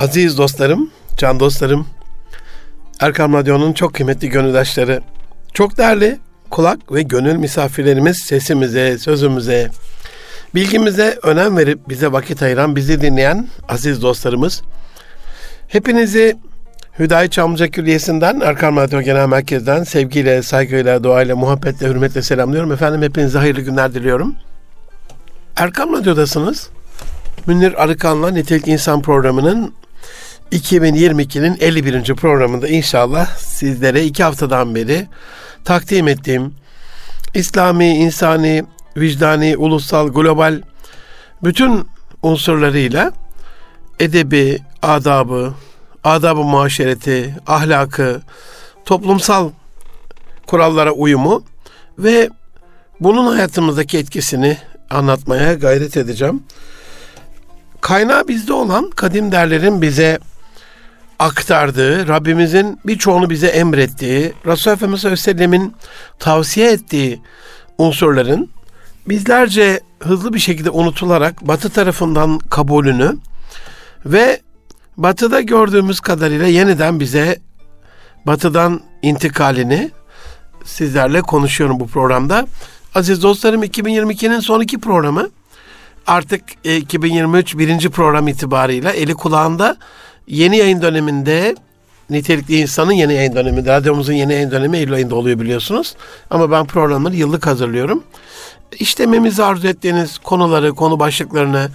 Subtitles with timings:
[0.00, 1.86] Aziz dostlarım, can dostlarım,
[3.00, 5.00] Erkam Radyo'nun çok kıymetli gönüldaşları,
[5.54, 6.18] çok değerli
[6.50, 9.70] kulak ve gönül misafirlerimiz sesimize, sözümüze,
[10.54, 14.62] bilgimize önem verip bize vakit ayıran, bizi dinleyen aziz dostlarımız.
[15.68, 16.36] Hepinizi
[16.98, 22.72] Hüdayi Çamlıca Külliyesi'nden, Erkam Radyo Genel Merkez'den sevgiyle, saygıyla, duayla, muhabbetle, hürmetle selamlıyorum.
[22.72, 24.34] Efendim hepinize hayırlı günler diliyorum.
[25.56, 26.70] Erkam Radyo'dasınız.
[27.46, 29.74] Münir Arıkan'la Nitelik İnsan programının
[30.52, 32.14] 2022'nin 51.
[32.14, 35.06] programında inşallah sizlere iki haftadan beri
[35.64, 36.54] takdim ettiğim
[37.34, 38.64] İslami, insani,
[38.96, 40.62] vicdani, ulusal, global
[41.42, 41.86] bütün
[42.22, 43.12] unsurlarıyla
[44.00, 45.54] edebi, adabı,
[46.04, 48.22] adabı muaşereti, ahlakı,
[48.84, 49.50] toplumsal
[50.46, 51.44] kurallara uyumu
[51.98, 52.30] ve
[53.00, 54.56] bunun hayatımızdaki etkisini
[54.90, 56.42] anlatmaya gayret edeceğim.
[57.80, 60.18] Kaynağı bizde olan kadim derlerin bize
[61.18, 65.74] aktardığı, Rabbimizin birçoğunu bize emrettiği, Resulullah Efendimiz Aleyhisselam'ın
[66.18, 67.20] tavsiye ettiği
[67.78, 68.50] unsurların
[69.08, 73.16] bizlerce hızlı bir şekilde unutularak Batı tarafından kabulünü
[74.06, 74.40] ve
[74.96, 77.38] Batı'da gördüğümüz kadarıyla yeniden bize
[78.26, 79.90] Batı'dan intikalini
[80.64, 82.46] sizlerle konuşuyorum bu programda.
[82.94, 85.28] Aziz dostlarım 2022'nin son iki programı
[86.06, 89.76] artık 2023 e, birinci program itibarıyla eli kulağında
[90.28, 91.56] yeni yayın döneminde
[92.10, 95.94] nitelikli insanın yeni yayın dönemi, radyomuzun yeni yayın dönemi Eylül ayında oluyor biliyorsunuz.
[96.30, 98.04] Ama ben programları yıllık hazırlıyorum.
[98.78, 101.68] İşlememizi arzu ettiğiniz konuları, konu başlıklarını,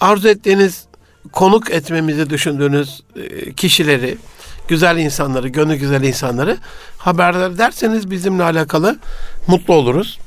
[0.00, 0.84] arzu ettiğiniz
[1.32, 4.18] konuk etmemizi düşündüğünüz e, kişileri,
[4.68, 6.56] güzel insanları, gönlü güzel insanları
[6.98, 8.98] haberdar ederseniz bizimle alakalı
[9.46, 10.18] mutlu oluruz.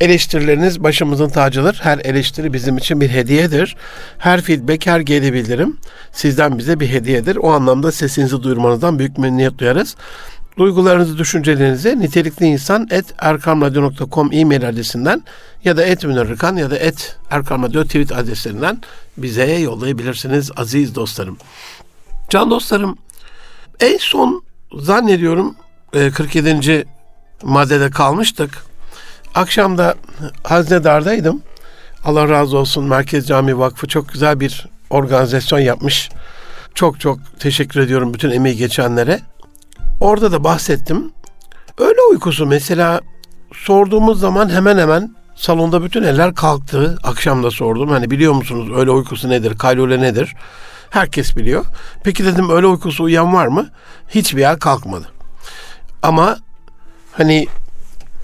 [0.00, 1.80] Eleştirileriniz başımızın tacıdır.
[1.82, 3.76] Her eleştiri bizim için bir hediyedir.
[4.18, 5.76] Her feedback, her geri bildirim
[6.12, 7.36] sizden bize bir hediyedir.
[7.36, 9.96] O anlamda sesinizi duyurmanızdan büyük memnuniyet duyarız.
[10.58, 15.22] Duygularınızı, düşüncelerinizi nitelikli insan et erkamradyo.com e-mail adresinden
[15.64, 18.82] ya da et münirrikan ya da et erkamradyo tweet adreslerinden
[19.16, 21.38] bize yollayabilirsiniz aziz dostlarım.
[22.28, 22.98] Can dostlarım
[23.80, 24.42] en son
[24.72, 25.56] zannediyorum
[25.92, 26.72] 47.
[26.72, 26.84] E,
[27.42, 28.68] maddede kalmıştık.
[29.34, 29.94] Akşam da
[30.44, 31.42] Haznedar'daydım.
[32.04, 36.10] Allah razı olsun Merkez Cami Vakfı çok güzel bir organizasyon yapmış.
[36.74, 39.20] Çok çok teşekkür ediyorum bütün emeği geçenlere.
[40.00, 41.12] Orada da bahsettim.
[41.78, 43.00] Öyle uykusu mesela
[43.54, 46.98] sorduğumuz zaman hemen hemen salonda bütün eller kalktı.
[47.02, 47.90] Akşam da sordum.
[47.90, 49.58] Hani biliyor musunuz öyle uykusu nedir?
[49.58, 50.34] Kaylule nedir?
[50.90, 51.64] Herkes biliyor.
[52.04, 53.68] Peki dedim öyle uykusu uyan var mı?
[54.08, 55.08] Hiçbir yer kalkmadı.
[56.02, 56.36] Ama
[57.12, 57.46] hani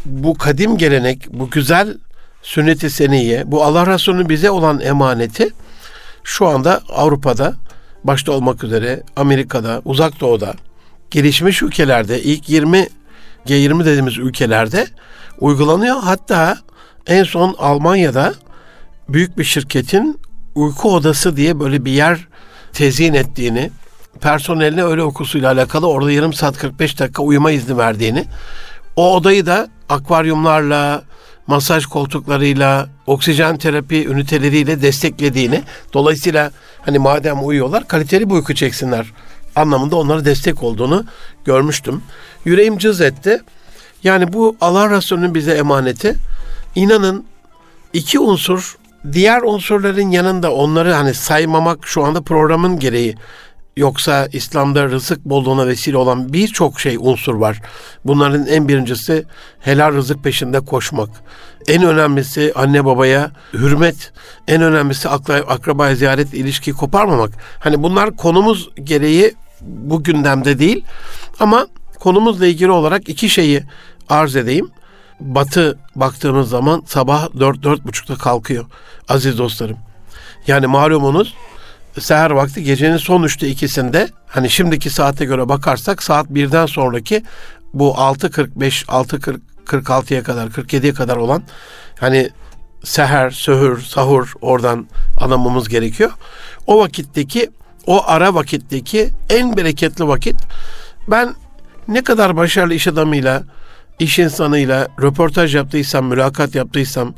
[0.04, 1.98] bu kadim gelenek, bu güzel
[2.42, 5.48] sünnet-i seniye, bu Allah Resulü'nün bize olan emaneti
[6.24, 7.54] şu anda Avrupa'da
[8.04, 10.54] başta olmak üzere Amerika'da, Uzak Doğu'da,
[11.10, 12.88] gelişmiş ülkelerde ilk 20
[13.46, 14.86] G20 dediğimiz ülkelerde
[15.40, 15.96] uygulanıyor.
[16.02, 16.58] Hatta
[17.06, 18.34] en son Almanya'da
[19.08, 20.20] büyük bir şirketin
[20.54, 22.28] uyku odası diye böyle bir yer
[22.72, 23.70] tezyin ettiğini,
[24.20, 28.24] personeline öyle uykusuyla alakalı orada yarım saat 45 dakika uyuma izni verdiğini,
[28.96, 31.02] o odayı da akvaryumlarla,
[31.46, 35.62] masaj koltuklarıyla, oksijen terapi üniteleriyle desteklediğini,
[35.92, 36.50] dolayısıyla
[36.82, 39.06] hani madem uyuyorlar kaliteli bir uyku çeksinler
[39.56, 41.04] anlamında onlara destek olduğunu
[41.44, 42.02] görmüştüm.
[42.44, 43.42] Yüreğim cız etti.
[44.02, 46.14] Yani bu Allah Resulü'nün bize emaneti.
[46.74, 47.24] İnanın
[47.92, 48.76] iki unsur
[49.12, 53.16] diğer unsurların yanında onları hani saymamak şu anda programın gereği
[53.76, 57.60] Yoksa İslam'da rızık bolluğuna vesile olan birçok şey unsur var.
[58.04, 59.24] Bunların en birincisi
[59.60, 61.08] helal rızık peşinde koşmak.
[61.68, 64.12] En önemlisi anne babaya hürmet.
[64.48, 67.30] En önemlisi akla, ziyaret ilişki koparmamak.
[67.58, 70.84] Hani bunlar konumuz gereği bu gündemde değil.
[71.40, 71.66] Ama
[72.00, 73.62] konumuzla ilgili olarak iki şeyi
[74.08, 74.70] arz edeyim.
[75.20, 78.64] Batı baktığımız zaman sabah dört dört buçukta kalkıyor
[79.08, 79.76] aziz dostlarım.
[80.46, 81.34] Yani malumunuz
[82.00, 87.22] seher vakti gecenin son üçte ikisinde hani şimdiki saate göre bakarsak saat birden sonraki
[87.74, 91.42] bu 6.45 6.46'ya kadar 47'ye kadar olan
[92.00, 92.30] hani
[92.84, 94.86] seher, söhür, sahur oradan
[95.20, 96.10] anlamamız gerekiyor.
[96.66, 97.50] O vakitteki
[97.86, 100.36] o ara vakitteki en bereketli vakit
[101.08, 101.34] ben
[101.88, 103.42] ne kadar başarılı iş adamıyla,
[103.98, 107.14] iş insanıyla röportaj yaptıysam, mülakat yaptıysam,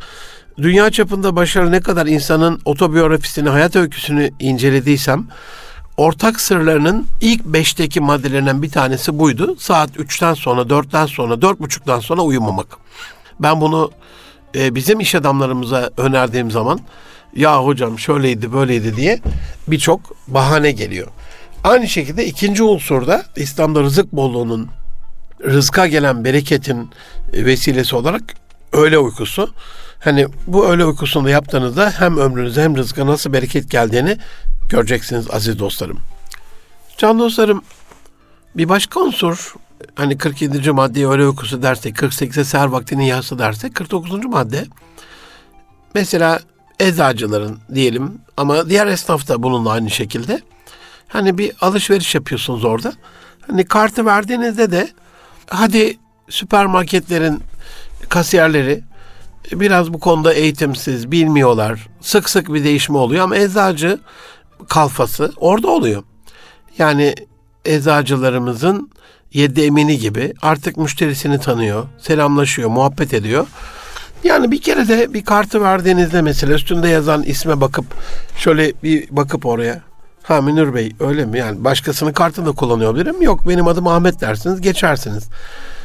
[0.58, 5.26] dünya çapında başarılı ne kadar insanın otobiyografisini, hayat öyküsünü incelediysem
[5.96, 9.56] ortak sırlarının ilk beşteki maddelerinden bir tanesi buydu.
[9.58, 12.66] Saat üçten sonra, dörtten sonra, dört buçuktan sonra uyumamak.
[13.40, 13.90] Ben bunu
[14.54, 16.80] e, bizim iş adamlarımıza önerdiğim zaman
[17.36, 19.20] Ya hocam şöyleydi böyleydi diye
[19.68, 21.08] birçok bahane geliyor.
[21.64, 24.68] Aynı şekilde ikinci unsurda İslam'da rızık bolluğunun
[25.44, 26.90] rızka gelen bereketin
[27.32, 28.22] vesilesi olarak
[28.72, 29.50] öğle uykusu.
[30.00, 34.18] Hani bu öğle uykusunda yaptığınızda hem ömrünüze hem rızka nasıl bereket geldiğini
[34.68, 35.98] göreceksiniz aziz dostlarım.
[36.98, 37.62] Can dostlarım
[38.54, 39.54] bir başka unsur
[39.94, 40.72] hani 47.
[40.72, 44.24] madde öğle uykusu dersek 48'e seher vaktinin yası dersek 49.
[44.24, 44.66] madde
[45.94, 46.40] mesela
[46.80, 50.40] eczacıların diyelim ama diğer esnaf da bununla aynı şekilde
[51.08, 52.92] hani bir alışveriş yapıyorsunuz orada.
[53.46, 54.88] Hani kartı verdiğinizde de
[55.46, 57.42] hadi süpermarketlerin
[58.08, 58.82] kasiyerleri
[59.52, 61.88] biraz bu konuda eğitimsiz, bilmiyorlar.
[62.00, 63.98] Sık sık bir değişme oluyor ama eczacı
[64.68, 66.02] kalfası orada oluyor.
[66.78, 67.14] Yani
[67.64, 68.90] eczacılarımızın
[69.32, 73.46] yedi emini gibi artık müşterisini tanıyor, selamlaşıyor, muhabbet ediyor.
[74.24, 77.84] Yani bir kere de bir kartı verdiğinizde mesela üstünde yazan isme bakıp
[78.36, 79.86] şöyle bir bakıp oraya
[80.22, 81.38] Ha Münir Bey öyle mi?
[81.38, 83.22] Yani başkasının kartını da kullanıyor olabilirim.
[83.22, 85.28] Yok benim adım Ahmet dersiniz geçersiniz.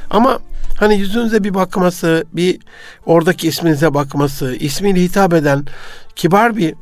[0.10, 0.40] Ama
[0.81, 2.60] hani yüzünüze bir bakması, bir
[3.06, 5.66] oradaki isminize bakması, ismiyle hitap eden
[6.16, 6.75] kibar bir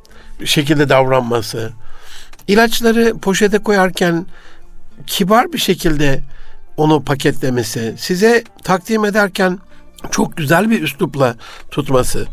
[0.45, 1.71] şekilde davranması,
[2.47, 4.25] ilaçları poşete koyarken
[5.07, 6.23] kibar bir şekilde
[6.77, 9.59] onu paketlemesi, size takdim ederken
[10.11, 11.35] çok güzel bir üslupla
[11.71, 12.27] tutması.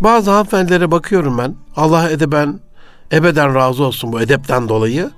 [0.00, 1.54] Bazı hanımefendilere bakıyorum ben.
[1.76, 2.60] Allah edeben
[3.12, 5.10] ebeden razı olsun bu edepten dolayı.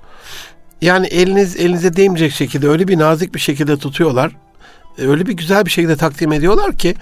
[0.81, 4.31] Yani eliniz elinize değmeyecek şekilde öyle bir nazik bir şekilde tutuyorlar.
[4.97, 6.95] Öyle bir güzel bir şekilde takdim ediyorlar ki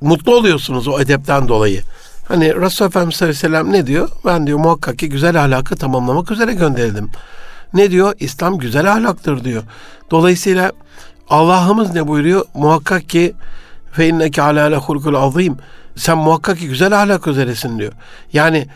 [0.00, 1.82] mutlu oluyorsunuz o edepten dolayı.
[2.28, 4.08] Hani Resulullah Efendimiz sallallahu aleyhi ve sellem ne diyor?
[4.24, 7.10] Ben diyor muhakkak ki güzel ahlakı tamamlamak üzere gönderildim.
[7.74, 8.14] Ne diyor?
[8.18, 9.62] İslam güzel ahlaktır diyor.
[10.10, 10.72] Dolayısıyla
[11.28, 12.44] Allah'ımız ne buyuruyor?
[12.54, 13.34] Muhakkak ki
[13.92, 15.56] fe inneke ala hulkul azim.
[15.96, 17.92] Sen muhakkak ki güzel ahlak üzeresin diyor.
[18.32, 18.66] Yani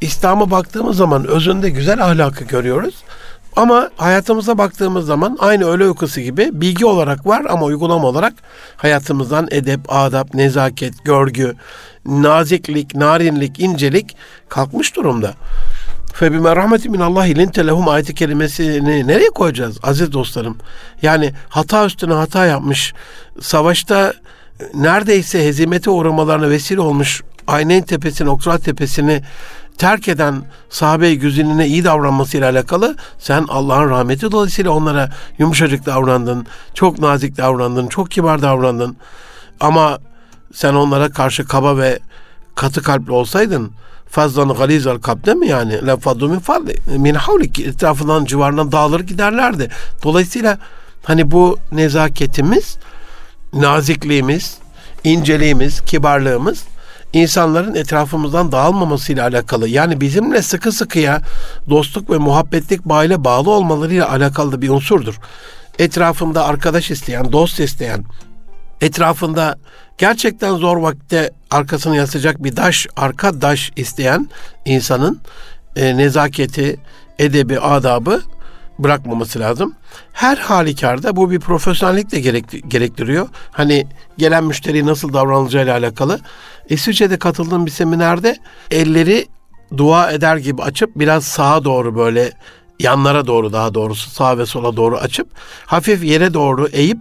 [0.00, 2.94] İslam'a baktığımız zaman özünde güzel ahlakı görüyoruz.
[3.56, 8.32] Ama hayatımıza baktığımız zaman aynı öğle uykusu gibi bilgi olarak var ama uygulama olarak
[8.76, 11.56] hayatımızdan edep, adap, nezaket, görgü,
[12.06, 14.16] naziklik, narinlik, incelik
[14.48, 15.34] kalkmış durumda.
[16.14, 20.58] Febime rahmeti min Allah ilinte lehum ayeti kelimesini nereye koyacağız aziz dostlarım?
[21.02, 22.94] Yani hata üstüne hata yapmış,
[23.40, 24.14] savaşta
[24.74, 29.22] neredeyse hezimete uğramalarına vesile olmuş Aynen tepesini, Oksurat tepesini
[29.80, 36.98] terk eden sahabe-i güzinine iyi davranmasıyla alakalı sen Allah'ın rahmeti dolayısıyla onlara yumuşacık davrandın, çok
[36.98, 38.96] nazik davrandın, çok kibar davrandın.
[39.60, 39.98] Ama
[40.54, 41.98] sen onlara karşı kaba ve
[42.54, 43.72] katı kalpli olsaydın
[44.08, 45.86] fazlanı galizal kalp değil mi yani?
[45.86, 46.98] La faddu min fadli.
[46.98, 49.70] Min havlik etrafından civarından dağılır giderlerdi.
[50.04, 50.58] Dolayısıyla
[51.04, 52.78] hani bu nezaketimiz,
[53.52, 54.58] nazikliğimiz,
[55.04, 56.64] inceliğimiz, kibarlığımız
[57.12, 59.68] insanların etrafımızdan dağılmamasıyla alakalı.
[59.68, 61.22] Yani bizimle sıkı sıkıya
[61.70, 65.18] dostluk ve muhabbetlik bağıyla bağlı olmalarıyla alakalı bir unsurdur.
[65.78, 68.04] Etrafında arkadaş isteyen, dost isteyen,
[68.80, 69.58] etrafında
[69.98, 74.28] gerçekten zor vakitte arkasını yasacak bir daş, arka daş isteyen
[74.64, 75.20] insanın
[75.76, 76.80] e, nezaketi,
[77.18, 78.20] edebi, adabı
[78.84, 79.74] bırakmaması lazım.
[80.12, 82.20] Her halükarda bu bir profesyonellik de
[82.68, 83.28] gerektiriyor.
[83.50, 83.86] Hani
[84.18, 86.20] gelen müşteri nasıl davranılacağıyla alakalı.
[86.68, 88.36] İsviçre'de katıldığım bir seminerde
[88.70, 89.26] elleri
[89.76, 92.32] dua eder gibi açıp biraz sağa doğru böyle
[92.80, 95.28] yanlara doğru daha doğrusu sağa ve sola doğru açıp
[95.66, 96.98] hafif yere doğru eğip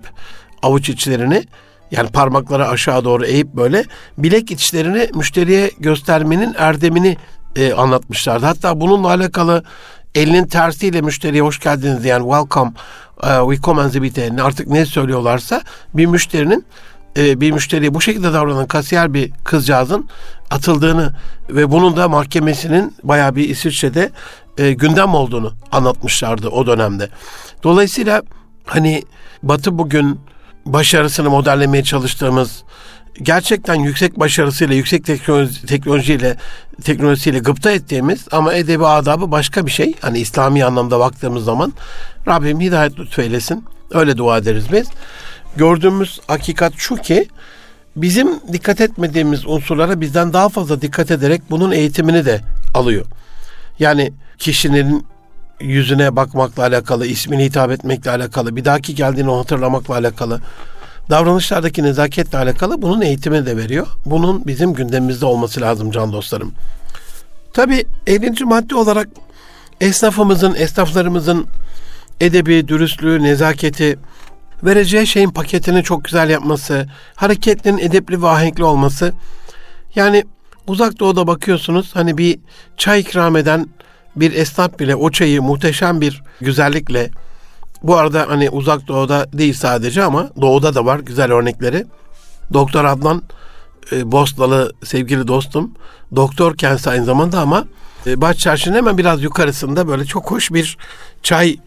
[0.64, 1.44] avuç içlerini
[1.92, 3.84] yani parmakları aşağı doğru eğip böyle
[4.18, 7.18] bilek içlerini müşteriye göstermenin erdemini
[7.56, 8.46] e, anlatmışlardı.
[8.46, 9.64] Hatta bununla alakalı
[10.16, 12.72] elinin tersiyle müşteriye hoş geldiniz diyen welcome,
[13.24, 15.62] uh, we come and zibite artık ne söylüyorlarsa
[15.94, 16.66] bir müşterinin
[17.18, 20.10] e, bir müşteriye bu şekilde davranan kasiyer bir kızcağızın
[20.50, 21.14] atıldığını
[21.50, 24.12] ve bunun da mahkemesinin bayağı bir İsviçre'de
[24.58, 27.10] e, gündem olduğunu anlatmışlardı o dönemde.
[27.64, 28.22] Dolayısıyla
[28.66, 29.04] hani
[29.44, 30.20] Batı bugün
[30.66, 32.64] başarısını modellemeye çalıştığımız
[33.22, 36.38] gerçekten yüksek başarısıyla, yüksek teknoloji, teknolojiyle
[36.84, 39.94] teknolojisiyle gıpta ettiğimiz ama edebi adabı başka bir şey.
[40.02, 41.74] Hani İslami anlamda baktığımız zaman
[42.28, 43.66] Rabbim hidayet lütfeylesin.
[43.92, 44.88] Öyle dua ederiz biz.
[45.58, 47.28] Gördüğümüz hakikat şu ki
[47.96, 52.42] bizim dikkat etmediğimiz unsurlara bizden daha fazla dikkat ederek bunun eğitimini de
[52.74, 53.06] alıyor.
[53.80, 55.06] Yani kişinin
[55.60, 60.42] yüzüne bakmakla alakalı, ismini hitap etmekle alakalı, bir dahaki geldiğini hatırlamakla alakalı,
[61.10, 63.88] davranışlardaki nezaketle alakalı bunun eğitimini de veriyor.
[64.06, 66.54] Bunun bizim gündemimizde olması lazım can dostlarım.
[67.54, 68.46] Tabi 50.
[68.46, 69.10] madde olarak
[69.82, 71.48] esnafımızın, esnaflarımızın
[72.22, 74.00] edebi, dürüstlüğü, nezaketi,
[74.64, 79.14] vereceği şeyin paketini çok güzel yapması, hareketlinin edepli ve ahenkli olması.
[79.96, 80.24] Yani
[80.68, 82.40] uzak doğuda bakıyorsunuz hani bir
[82.78, 83.68] çay ikram eden
[84.16, 87.10] bir esnaf bile o çayı muhteşem bir güzellikle
[87.84, 91.86] bu arada hani uzak doğuda değil sadece ama doğuda da var güzel örnekleri.
[92.54, 93.24] Doktor Adnan
[93.92, 95.72] e, Bosnalı sevgili dostum.
[96.16, 97.66] Doktor kendisi aynı zamanda ama
[98.08, 100.78] e, Baş hemen biraz yukarısında böyle çok hoş bir
[101.24, 101.58] çay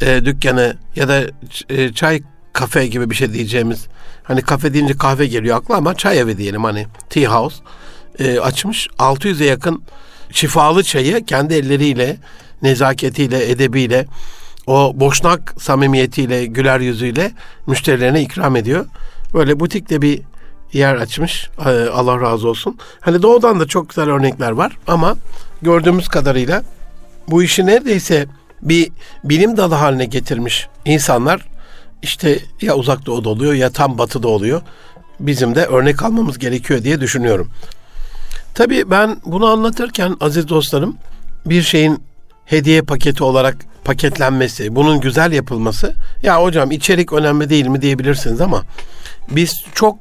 [0.00, 1.22] e, dükkanı ya da
[1.68, 3.86] e, çay kafe gibi bir şey diyeceğimiz.
[4.22, 7.56] Hani kafe deyince kahve geliyor akla ama çay evi diyelim hani tea house
[8.18, 8.88] e, açmış.
[8.98, 9.82] 600'e yakın
[10.30, 12.16] şifalı çayı kendi elleriyle,
[12.62, 14.06] nezaketiyle, edebiyle,
[14.66, 17.32] o boşnak samimiyetiyle, güler yüzüyle
[17.66, 18.86] müşterilerine ikram ediyor.
[19.34, 20.22] Böyle butikte bir
[20.72, 21.50] yer açmış.
[21.66, 22.78] E, Allah razı olsun.
[23.00, 25.16] Hani doğudan da çok güzel örnekler var ama
[25.62, 26.62] gördüğümüz kadarıyla
[27.28, 28.26] bu işi neredeyse
[28.62, 28.90] bir
[29.24, 31.46] bilim dalı haline getirmiş insanlar
[32.02, 34.62] işte ya uzak doğuda oluyor ya tam batıda oluyor.
[35.20, 37.50] Bizim de örnek almamız gerekiyor diye düşünüyorum.
[38.54, 40.96] Tabii ben bunu anlatırken aziz dostlarım
[41.46, 42.02] bir şeyin
[42.44, 43.56] hediye paketi olarak
[43.86, 48.62] paketlenmesi, bunun güzel yapılması ya hocam içerik önemli değil mi diyebilirsiniz ama
[49.30, 49.96] biz çok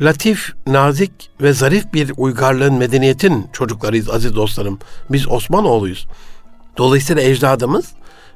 [0.00, 4.78] latif, nazik ve zarif bir uygarlığın, medeniyetin çocuklarıyız aziz dostlarım.
[5.10, 6.06] Biz Osmanoğluyuz.
[6.76, 7.92] Dolayısıyla ecdadımız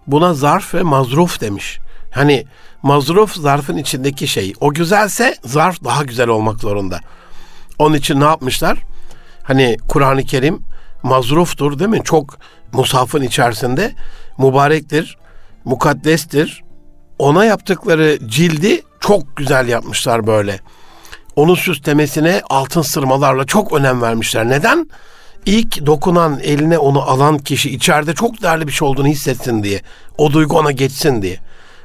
[0.07, 1.79] buna zarf ve mazruf demiş.
[2.11, 2.45] Hani
[2.83, 4.53] mazruf zarfın içindeki şey.
[4.61, 7.01] O güzelse zarf daha güzel olmak zorunda.
[7.79, 8.79] Onun için ne yapmışlar?
[9.43, 10.63] Hani Kur'an-ı Kerim
[11.03, 12.01] mazruftur değil mi?
[12.05, 12.39] Çok
[12.73, 13.95] musafın içerisinde
[14.39, 15.19] mübarektir,
[15.65, 16.65] mukaddestir.
[17.19, 20.61] Ona yaptıkları cildi çok güzel yapmışlar böyle.
[21.37, 24.49] Onun süslemesine altın sırmalarla çok önem vermişler.
[24.49, 24.91] Neden?
[25.47, 29.81] İlk dokunan eline onu alan kişi içeride çok değerli bir şey olduğunu hissetsin diye.
[30.19, 31.39] O duygu ona geçsin diye.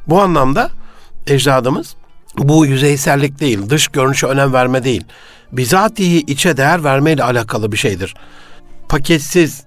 [0.07, 0.69] Bu anlamda
[1.27, 1.95] ecdadımız
[2.37, 5.03] bu yüzeysellik değil, dış görünüşe önem verme değil.
[5.51, 8.15] Bizatihi içe değer vermeyle alakalı bir şeydir.
[8.89, 9.63] Paketsiz,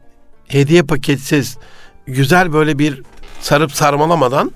[0.48, 1.58] hediye paketsiz,
[2.06, 3.02] güzel böyle bir
[3.40, 4.52] sarıp sarmalamadan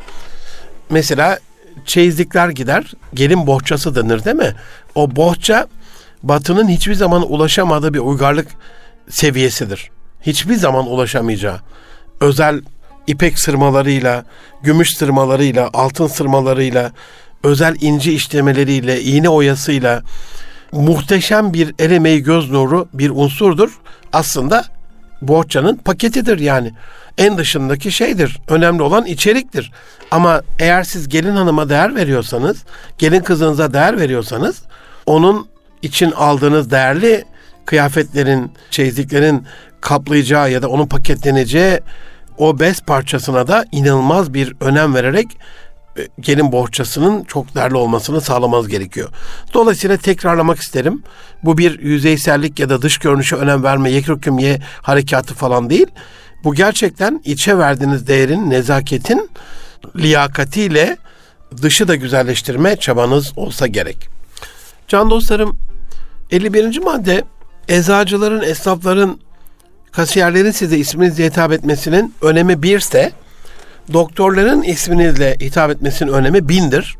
[0.90, 1.38] mesela
[1.84, 4.54] çeyizlikler gider, gelin bohçası denir değil mi?
[4.94, 5.66] O bohça
[6.22, 8.48] batının hiçbir zaman ulaşamadığı bir uygarlık
[9.08, 9.90] seviyesidir.
[10.22, 11.60] Hiçbir zaman ulaşamayacağı.
[12.20, 12.62] Özel
[13.06, 14.24] ipek sırmalarıyla,
[14.62, 16.92] gümüş sırmalarıyla, altın sırmalarıyla,
[17.44, 20.02] özel inci işlemeleriyle, iğne oyasıyla
[20.72, 23.78] muhteşem bir el emeği göz nuru bir unsurdur.
[24.12, 24.64] Aslında
[25.22, 26.72] bohçanın paketidir yani.
[27.18, 28.38] En dışındaki şeydir.
[28.48, 29.72] Önemli olan içeriktir.
[30.10, 32.64] Ama eğer siz gelin hanıma değer veriyorsanız,
[32.98, 34.62] gelin kızınıza değer veriyorsanız,
[35.06, 35.48] onun
[35.82, 37.24] için aldığınız değerli
[37.64, 39.46] kıyafetlerin, çeyizliklerin
[39.80, 41.80] kaplayacağı ya da onun paketleneceği
[42.38, 45.26] o bez parçasına da inanılmaz bir önem vererek
[45.98, 49.08] e, gelin bohçasının çok değerli olmasını sağlamanız gerekiyor.
[49.54, 51.02] Dolayısıyla tekrarlamak isterim.
[51.44, 55.86] Bu bir yüzeysellik ya da dış görünüşe önem verme, yekrükümye harekatı falan değil.
[56.44, 59.30] Bu gerçekten içe verdiğiniz değerin, nezaketin
[59.96, 60.96] liyakatiyle
[61.62, 64.08] dışı da güzelleştirme çabanız olsa gerek.
[64.88, 65.58] Can dostlarım
[66.30, 66.78] 51.
[66.78, 67.24] madde
[67.68, 69.20] eczacıların, esnafların
[69.92, 73.12] kasiyerlerin size isminizle hitap etmesinin önemi birse,
[73.92, 76.96] doktorların isminizle hitap etmesinin önemi bindir.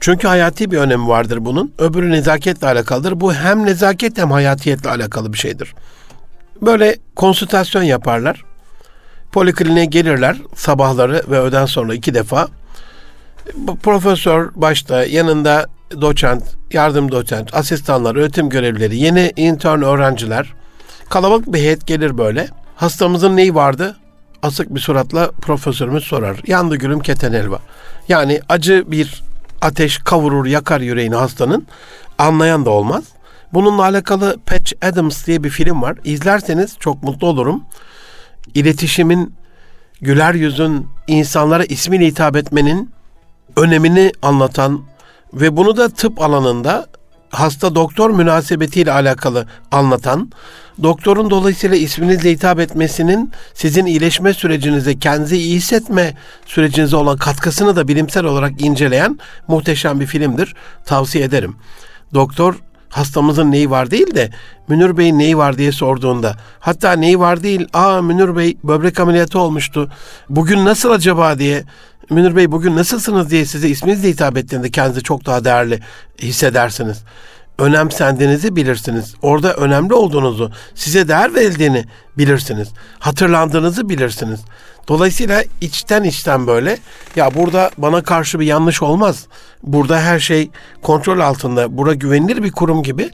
[0.00, 1.72] Çünkü hayati bir önemi vardır bunun.
[1.78, 3.20] Öbürü nezaketle alakalıdır.
[3.20, 5.74] Bu hem nezaket hem hayatiyetle alakalı bir şeydir.
[6.62, 8.44] Böyle konsültasyon yaparlar.
[9.32, 12.48] Polikliniğe gelirler sabahları ve öğleden sonra iki defa.
[13.82, 15.66] Profesör başta yanında
[16.00, 16.42] doçent,
[16.72, 20.54] yardım doçent, asistanlar, öğretim görevlileri, yeni intern öğrenciler,
[21.08, 22.48] Kalabalık bir heyet gelir böyle.
[22.76, 23.96] Hastamızın neyi vardı?
[24.42, 26.40] Asık bir suratla profesörümüz sorar.
[26.46, 27.58] Yandı gülüm keten elva.
[28.08, 29.22] Yani acı bir
[29.60, 31.66] ateş kavurur yakar yüreğini hastanın.
[32.18, 33.04] Anlayan da olmaz.
[33.52, 35.96] Bununla alakalı Patch Adams diye bir film var.
[36.04, 37.64] İzlerseniz çok mutlu olurum.
[38.54, 39.34] İletişimin,
[40.00, 42.90] güler yüzün, insanlara ismiyle hitap etmenin
[43.56, 44.80] önemini anlatan
[45.32, 46.86] ve bunu da tıp alanında
[47.30, 50.32] hasta doktor münasebetiyle alakalı anlatan,
[50.82, 56.14] doktorun dolayısıyla isminizle hitap etmesinin sizin iyileşme sürecinize, kendinizi iyi hissetme
[56.46, 60.54] sürecinize olan katkısını da bilimsel olarak inceleyen muhteşem bir filmdir.
[60.84, 61.56] Tavsiye ederim.
[62.14, 62.54] Doktor
[62.88, 64.30] hastamızın neyi var değil de
[64.68, 69.38] Münir Bey'in neyi var diye sorduğunda hatta neyi var değil aa Münir Bey böbrek ameliyatı
[69.38, 69.90] olmuştu.
[70.28, 71.38] Bugün nasıl acaba?
[71.38, 71.64] diye
[72.10, 73.30] Münir Bey bugün nasılsınız?
[73.30, 75.80] diye size isminizle hitap ettiğinde kendinizi çok daha değerli
[76.22, 77.04] hissedersiniz.
[77.58, 79.14] Önemsendiğinizi bilirsiniz.
[79.22, 81.84] Orada önemli olduğunuzu, size değer verildiğini
[82.18, 82.68] bilirsiniz.
[82.98, 84.40] Hatırlandığınızı bilirsiniz.
[84.88, 86.78] Dolayısıyla içten içten böyle
[87.16, 89.26] ya burada bana karşı bir yanlış olmaz.
[89.62, 90.50] Burada her şey
[90.82, 91.76] kontrol altında.
[91.76, 93.10] Bura güvenilir bir kurum gibi.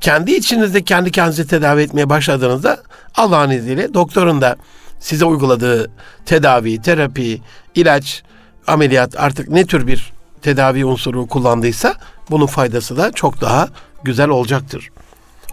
[0.00, 2.82] Kendi içinizde kendi kendinizi tedavi etmeye başladığınızda
[3.14, 4.56] Allah'ın izniyle doktorun da
[5.00, 5.90] size uyguladığı
[6.26, 7.40] tedavi, terapi,
[7.74, 8.22] ilaç,
[8.66, 10.12] ameliyat artık ne tür bir
[10.42, 11.94] tedavi unsuru kullandıysa
[12.30, 13.68] bunun faydası da çok daha
[14.04, 14.90] güzel olacaktır.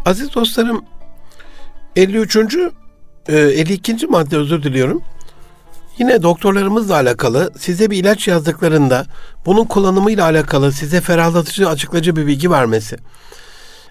[0.06, 0.86] Aziz dostlarım
[1.96, 2.38] 53.
[3.28, 3.92] 52.
[3.92, 5.02] E, madde özür diliyorum.
[5.98, 9.06] Yine doktorlarımızla alakalı size bir ilaç yazdıklarında
[9.46, 12.98] bunun kullanımıyla alakalı size ferahlatıcı, açıklayıcı bir bilgi vermesi.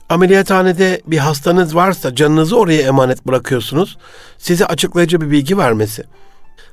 [0.09, 3.99] Ameliyathanede bir hastanız varsa canınızı oraya emanet bırakıyorsunuz.
[4.39, 6.05] Size açıklayıcı bir bilgi vermesi.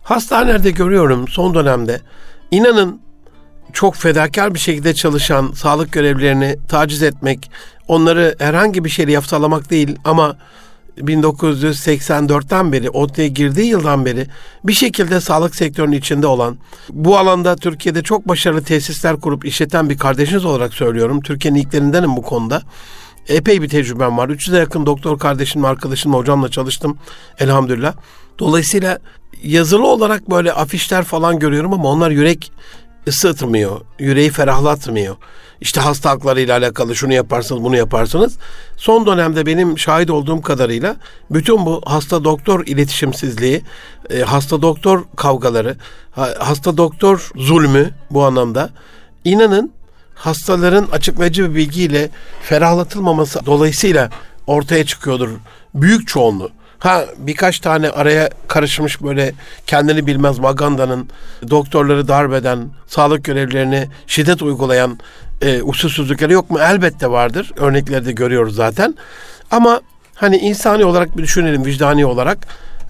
[0.04, 2.01] Hastanelerde görüyorum son dönemde.
[2.51, 3.01] İnanın
[3.74, 7.52] çok fedakar bir şekilde çalışan sağlık görevlilerini taciz etmek,
[7.88, 10.38] onları herhangi bir şeyle yaftalamak değil ama
[10.98, 14.28] 1984'ten beri, ODTÜ'ye girdiği yıldan beri
[14.64, 16.58] bir şekilde sağlık sektörünün içinde olan,
[16.90, 21.22] bu alanda Türkiye'de çok başarılı tesisler kurup işleten bir kardeşiniz olarak söylüyorum.
[21.22, 22.62] Türkiye'nin ilklerindenim bu konuda.
[23.28, 24.30] Epey bir tecrübem var.
[24.30, 26.98] 300'e yakın doktor kardeşim, arkadaşım, hocamla çalıştım
[27.40, 27.94] elhamdülillah.
[28.40, 29.00] Dolayısıyla
[29.44, 32.52] yazılı olarak böyle afişler falan görüyorum ama onlar yürek
[33.08, 35.15] ısıtmıyor, yüreği ferahlatmıyor.
[35.62, 38.38] İşte hasta haklarıyla alakalı şunu yaparsınız, bunu yaparsınız.
[38.77, 40.96] Son dönemde benim şahit olduğum kadarıyla
[41.32, 43.62] bütün bu hasta doktor iletişimsizliği,
[44.10, 45.77] e, hasta doktor kavgaları,
[46.39, 48.70] hasta doktor zulmü bu anlamda
[49.25, 49.72] inanın
[50.15, 52.10] hastaların açıklayıcı bir bilgiyle
[52.41, 54.10] ferahlatılmaması dolayısıyla
[54.48, 55.29] ortaya çıkıyordur
[55.75, 56.50] büyük çoğunluğu.
[56.80, 59.34] Ha birkaç tane araya karışmış böyle
[59.68, 61.10] kendini bilmez magandanın
[61.50, 65.00] doktorları darbeden, sağlık görevlilerine şiddet uygulayan
[65.42, 66.60] e, usulsüzlükleri yok mu?
[66.60, 67.52] Elbette vardır.
[67.58, 68.96] Örnekleri de görüyoruz zaten.
[69.52, 69.82] Ama
[70.16, 72.38] hani insani olarak bir düşünelim, vicdani olarak.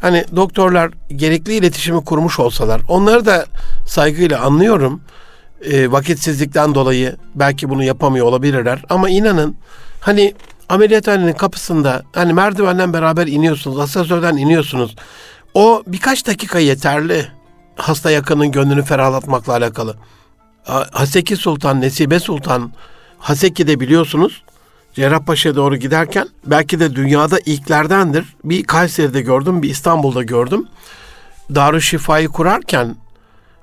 [0.02, 3.46] Hani doktorlar gerekli iletişimi kurmuş olsalar, onları da
[3.88, 5.02] saygıyla anlıyorum.
[5.72, 8.84] E, vakitsizlikten dolayı belki bunu yapamıyor olabilirler.
[8.90, 9.56] Ama inanın
[10.00, 10.34] hani
[10.70, 14.96] ameliyathanenin kapısında hani merdivenden beraber iniyorsunuz, asansörden iniyorsunuz.
[15.54, 17.28] O birkaç dakika yeterli
[17.76, 19.96] hasta yakının gönlünü ferahlatmakla alakalı.
[20.92, 22.72] Haseki Sultan, Nesibe Sultan,
[23.20, 24.44] Haseki'de biliyorsunuz
[24.94, 28.26] Cerrahpaşa'ya doğru giderken belki de dünyada ilklerdendir.
[28.44, 30.68] Bir Kayseri'de gördüm, bir İstanbul'da gördüm.
[31.56, 32.96] Darüşşifa'yı kurarken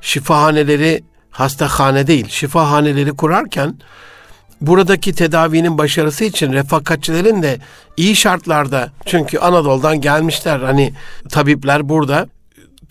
[0.01, 3.75] şifahaneleri hastahane değil, şifahaneleri kurarken
[4.61, 7.59] buradaki tedavinin başarısı için refakatçilerin de
[7.97, 10.92] iyi şartlarda çünkü Anadolu'dan gelmişler hani
[11.31, 12.29] tabipler burada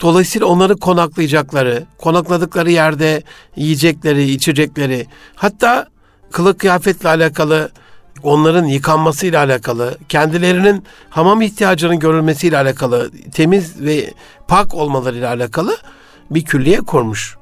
[0.01, 3.23] Dolayısıyla onları konaklayacakları, konakladıkları yerde
[3.55, 5.87] yiyecekleri, içecekleri, hatta
[6.31, 7.69] kılık kıyafetle alakalı,
[8.23, 14.13] onların yıkanmasıyla alakalı, kendilerinin hamam ihtiyacının görülmesiyle alakalı, temiz ve
[14.47, 15.77] pak olmalarıyla alakalı
[16.31, 17.37] bir külliye kurmuş.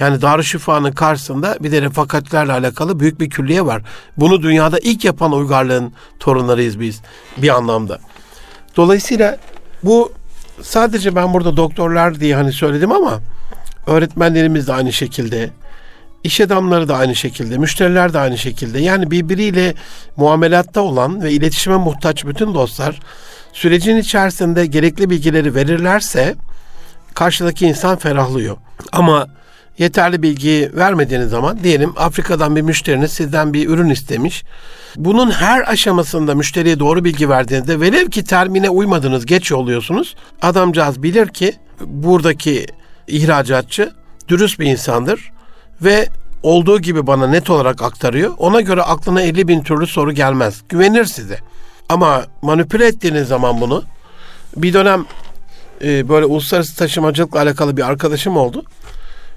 [0.00, 3.82] Yani Darüşşifa'nın karşısında bir de refakatlerle alakalı büyük bir külliye var.
[4.16, 7.00] Bunu dünyada ilk yapan uygarlığın torunlarıyız biz
[7.36, 7.98] bir anlamda.
[8.76, 9.38] Dolayısıyla
[9.82, 10.12] bu
[10.62, 13.20] sadece ben burada doktorlar diye hani söyledim ama
[13.86, 15.50] öğretmenlerimiz de aynı şekilde,
[16.24, 18.78] iş adamları da aynı şekilde, müşteriler de aynı şekilde.
[18.80, 19.74] Yani birbiriyle
[20.16, 23.00] muamelatta olan ve iletişime muhtaç bütün dostlar
[23.52, 26.34] sürecin içerisinde gerekli bilgileri verirlerse
[27.14, 28.56] karşıdaki insan ferahlıyor.
[28.92, 29.26] Ama
[29.78, 34.44] yeterli bilgi vermediğiniz zaman diyelim Afrika'dan bir müşteriniz sizden bir ürün istemiş.
[34.96, 40.16] Bunun her aşamasında müşteriye doğru bilgi verdiğinizde velev ki termine uymadınız geç yolluyorsunuz.
[40.42, 42.66] Adamcağız bilir ki buradaki
[43.06, 43.92] ihracatçı
[44.28, 45.32] dürüst bir insandır
[45.82, 46.08] ve
[46.42, 48.34] olduğu gibi bana net olarak aktarıyor.
[48.38, 50.62] Ona göre aklına 50 bin türlü soru gelmez.
[50.68, 51.38] Güvenir size.
[51.88, 53.84] Ama manipüle ettiğiniz zaman bunu
[54.56, 55.04] bir dönem
[55.82, 58.64] e, böyle uluslararası taşımacılıkla alakalı bir arkadaşım oldu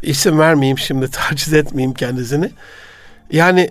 [0.01, 2.51] isim vermeyeyim şimdi taciz etmeyeyim kendisini.
[3.31, 3.69] Yani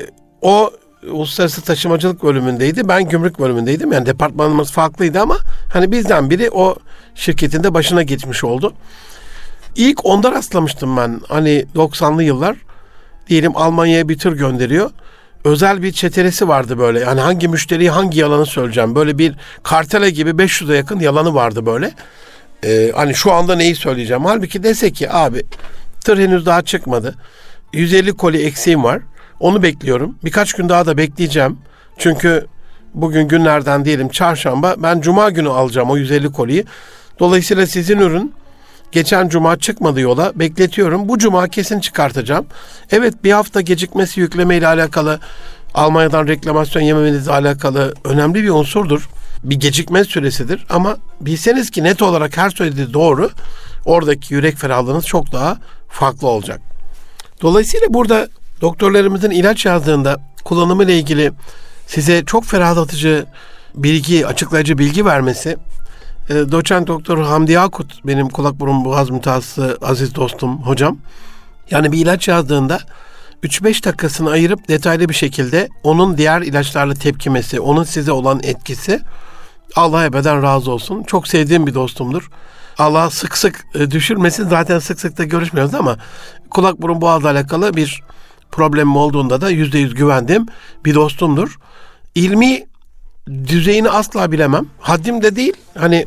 [0.00, 0.04] e,
[0.42, 0.70] o
[1.06, 2.88] uluslararası taşımacılık bölümündeydi.
[2.88, 3.92] Ben gümrük bölümündeydim.
[3.92, 5.36] Yani departmanımız farklıydı ama
[5.72, 6.76] hani bizden biri o
[7.14, 8.74] şirketin de başına geçmiş oldu.
[9.76, 11.20] İlk onda rastlamıştım ben.
[11.28, 12.56] Hani 90'lı yıllar
[13.28, 14.90] diyelim Almanya'ya bir tır gönderiyor.
[15.44, 17.00] Özel bir çetelesi vardı böyle.
[17.00, 18.94] Yani hangi müşteriye hangi yalanı söyleyeceğim.
[18.94, 21.92] Böyle bir kartele gibi 500'e yakın yalanı vardı böyle
[22.64, 24.24] e, hani şu anda neyi söyleyeceğim.
[24.24, 25.42] Halbuki dese ki abi
[26.00, 27.14] tır henüz daha çıkmadı.
[27.72, 29.00] 150 koli eksiğim var.
[29.40, 30.18] Onu bekliyorum.
[30.24, 31.58] Birkaç gün daha da bekleyeceğim.
[31.98, 32.46] Çünkü
[32.94, 36.64] bugün günlerden diyelim çarşamba ben cuma günü alacağım o 150 koliyi.
[37.18, 38.34] Dolayısıyla sizin ürün
[38.92, 41.08] geçen cuma çıkmadı yola bekletiyorum.
[41.08, 42.46] Bu cuma kesin çıkartacağım.
[42.90, 45.20] Evet bir hafta gecikmesi yükleme ile alakalı
[45.74, 49.08] Almanya'dan reklamasyon yememenizle alakalı önemli bir unsurdur.
[49.44, 53.30] Bir gecikme süresidir ama bilseniz ki net olarak her söylediği doğru
[53.84, 56.60] oradaki yürek ferahlığınız çok daha farklı olacak.
[57.42, 58.28] Dolayısıyla burada
[58.60, 61.32] doktorlarımızın ilaç yazdığında kullanımı ile ilgili
[61.86, 63.26] size çok ferahlatıcı
[63.74, 65.56] bilgi, açıklayıcı bilgi vermesi
[66.30, 70.98] e, doçent doktor Hamdi Akut benim kulak burun boğaz mütehassısı aziz dostum hocam.
[71.70, 72.80] Yani bir ilaç yazdığında
[73.44, 79.00] 3-5 dakikasını ayırıp detaylı bir şekilde onun diğer ilaçlarla tepkimesi, onun size olan etkisi
[79.76, 81.02] Allah ebeden razı olsun.
[81.02, 82.30] Çok sevdiğim bir dostumdur.
[82.78, 84.48] Allah sık sık e, düşürmesin.
[84.48, 85.96] Zaten sık sık da görüşmüyoruz ama
[86.50, 88.02] kulak burun boğazla alakalı bir
[88.52, 90.46] problemim olduğunda da yüzde yüz güvendiğim
[90.84, 91.58] bir dostumdur.
[92.14, 92.66] İlmi
[93.28, 94.66] düzeyini asla bilemem.
[94.80, 95.54] Haddim de değil.
[95.78, 96.06] Hani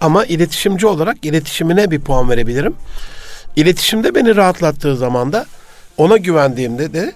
[0.00, 2.74] ama iletişimci olarak iletişimine bir puan verebilirim.
[3.56, 5.46] İletişimde beni rahatlattığı zaman da
[5.96, 7.12] ona güvendiğimde de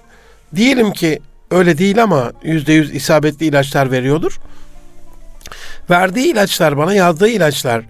[0.55, 1.19] diyelim ki
[1.51, 4.39] öyle değil ama yüzde yüz isabetli ilaçlar veriyordur.
[5.89, 7.83] Verdiği ilaçlar bana yazdığı ilaçlar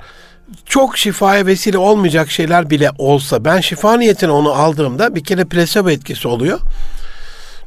[0.66, 5.90] çok şifaya vesile olmayacak şeyler bile olsa ben şifa niyetine onu aldığımda bir kere plasebo
[5.90, 6.60] etkisi oluyor.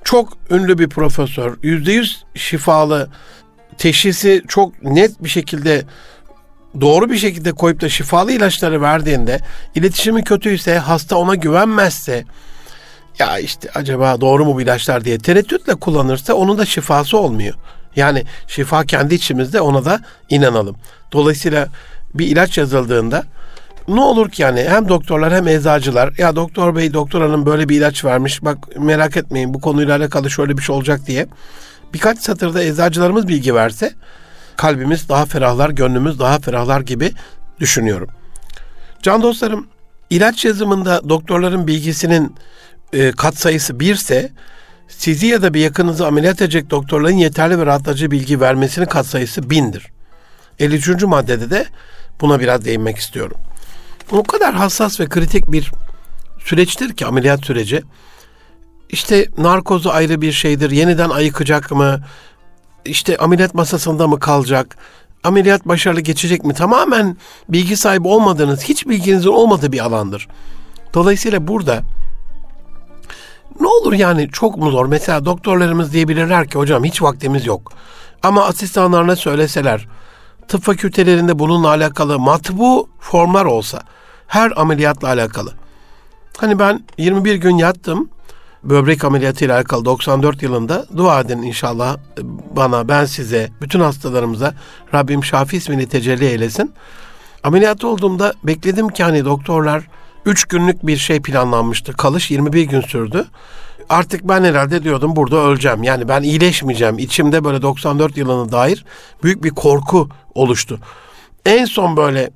[0.05, 3.09] Çok ünlü bir profesör yüzde yüz şifalı
[3.79, 5.85] teşhisi çok net bir şekilde
[6.81, 9.41] doğru bir şekilde koyup da şifalı ilaçları verdiğinde
[9.75, 12.25] iletişimi kötüyse hasta ona güvenmezse
[13.19, 17.55] ya işte acaba doğru mu bu ilaçlar diye tereddütle kullanırsa onun da şifası olmuyor.
[17.97, 20.77] Yani şifa kendi içimizde ona da inanalım.
[21.13, 21.69] Dolayısıyla
[22.15, 23.25] bir ilaç yazıldığında
[23.89, 27.77] ne olur ki yani hem doktorlar hem eczacılar ya doktor bey doktor hanım böyle bir
[27.77, 31.27] ilaç vermiş bak merak etmeyin bu konuyla alakalı şöyle bir şey olacak diye
[31.95, 33.93] birkaç satırda eczacılarımız bilgi verse
[34.57, 37.13] kalbimiz daha ferahlar, gönlümüz daha ferahlar gibi
[37.61, 38.09] düşünüyorum.
[39.03, 39.67] Can dostlarım,
[40.11, 42.35] ilaç yazımında doktorların bilgisinin
[42.93, 44.33] e, katsayısı birse
[44.89, 49.87] sizi ya da bir yakınınızı ameliyat edecek doktorların yeterli ve rahatlatıcı bilgi vermesinin katsayısı bindir.
[50.59, 51.03] 53.
[51.03, 51.67] maddede de
[52.21, 53.37] buna biraz değinmek istiyorum.
[54.13, 55.73] O kadar hassas ve kritik bir
[56.45, 57.83] süreçtir ki ameliyat süreci.
[58.89, 60.71] İşte narkozu ayrı bir şeydir.
[60.71, 62.01] Yeniden ayıkacak mı?
[62.85, 64.77] İşte ameliyat masasında mı kalacak?
[65.25, 66.55] Ameliyat başarılı geçecek mi?
[66.55, 67.17] Tamamen
[67.49, 70.29] bilgi sahibi olmadığınız, hiç bilginizin olmadığı bir alandır.
[70.95, 71.83] Dolayısıyla burada
[73.61, 74.87] ne olur yani çok mu zor?
[74.87, 77.73] Mesela doktorlarımız diyebilirler ki hocam hiç vaktimiz yok.
[78.23, 79.89] Ama asistanlarına söyleseler,
[80.49, 83.81] tıp fakültelerinde bununla alakalı matbu formlar olsa,
[84.27, 85.55] her ameliyatla alakalı.
[86.37, 88.09] Hani ben 21 gün yattım,
[88.65, 91.97] böbrek ameliyatı ile alakalı 94 yılında dua edin inşallah
[92.57, 94.55] bana, ben size, bütün hastalarımıza
[94.95, 96.75] Rabbim Şafi ismini tecelli eylesin.
[97.45, 99.89] Ameliyat olduğumda bekledim ki hani doktorlar
[100.27, 101.93] 3 günlük bir şey planlanmıştı.
[101.93, 103.25] Kalış 21 gün sürdü.
[103.89, 105.83] Artık ben herhalde diyordum burada öleceğim.
[105.83, 106.99] Yani ben iyileşmeyeceğim.
[106.99, 108.85] İçimde böyle 94 yılına dair
[109.23, 110.79] büyük bir korku oluştu.
[111.47, 112.31] En son böyle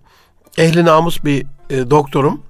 [0.58, 2.42] ehli namus bir e, doktorum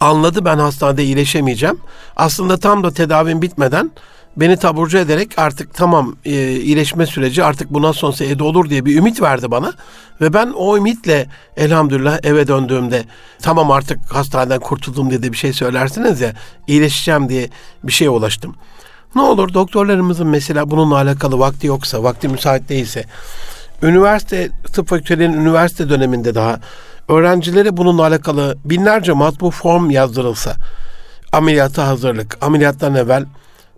[0.00, 1.78] anladı ben hastanede iyileşemeyeceğim.
[2.16, 3.90] Aslında tam da tedavim bitmeden
[4.36, 8.96] beni taburcu ederek artık tamam e, iyileşme süreci artık bundan sonrası evde olur diye bir
[8.96, 9.72] ümit verdi bana.
[10.20, 13.04] Ve ben o ümitle elhamdülillah eve döndüğümde
[13.42, 16.32] tamam artık hastaneden kurtuldum diye de bir şey söylersiniz ya
[16.66, 17.50] iyileşeceğim diye
[17.84, 18.54] bir şeye ulaştım.
[19.14, 23.04] Ne olur doktorlarımızın mesela bununla alakalı vakti yoksa, vakti müsait değilse,
[23.82, 26.60] üniversite, tıp fakültelerinin üniversite döneminde daha
[27.08, 30.54] öğrencilere bununla alakalı binlerce matbu form yazdırılsa,
[31.32, 33.24] ameliyata hazırlık, ameliyattan evvel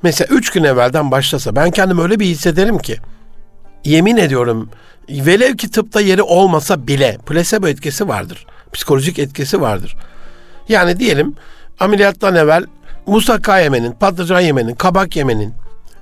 [0.02, 2.96] mesela üç gün evvelden başlasa ben kendimi öyle bir hissederim ki
[3.84, 4.70] yemin ediyorum
[5.08, 8.46] velev ki tıpta yeri olmasa bile plasebo etkisi vardır.
[8.72, 9.96] Psikolojik etkisi vardır.
[10.68, 11.34] Yani diyelim
[11.80, 12.64] ameliyattan evvel
[13.06, 15.54] musaka yemenin, patlıcan yemenin, kabak yemenin,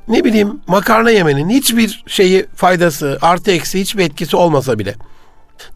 [0.08, 4.94] ne bileyim makarna yemenin hiçbir şeyi faydası, artı eksi hiçbir etkisi olmasa bile.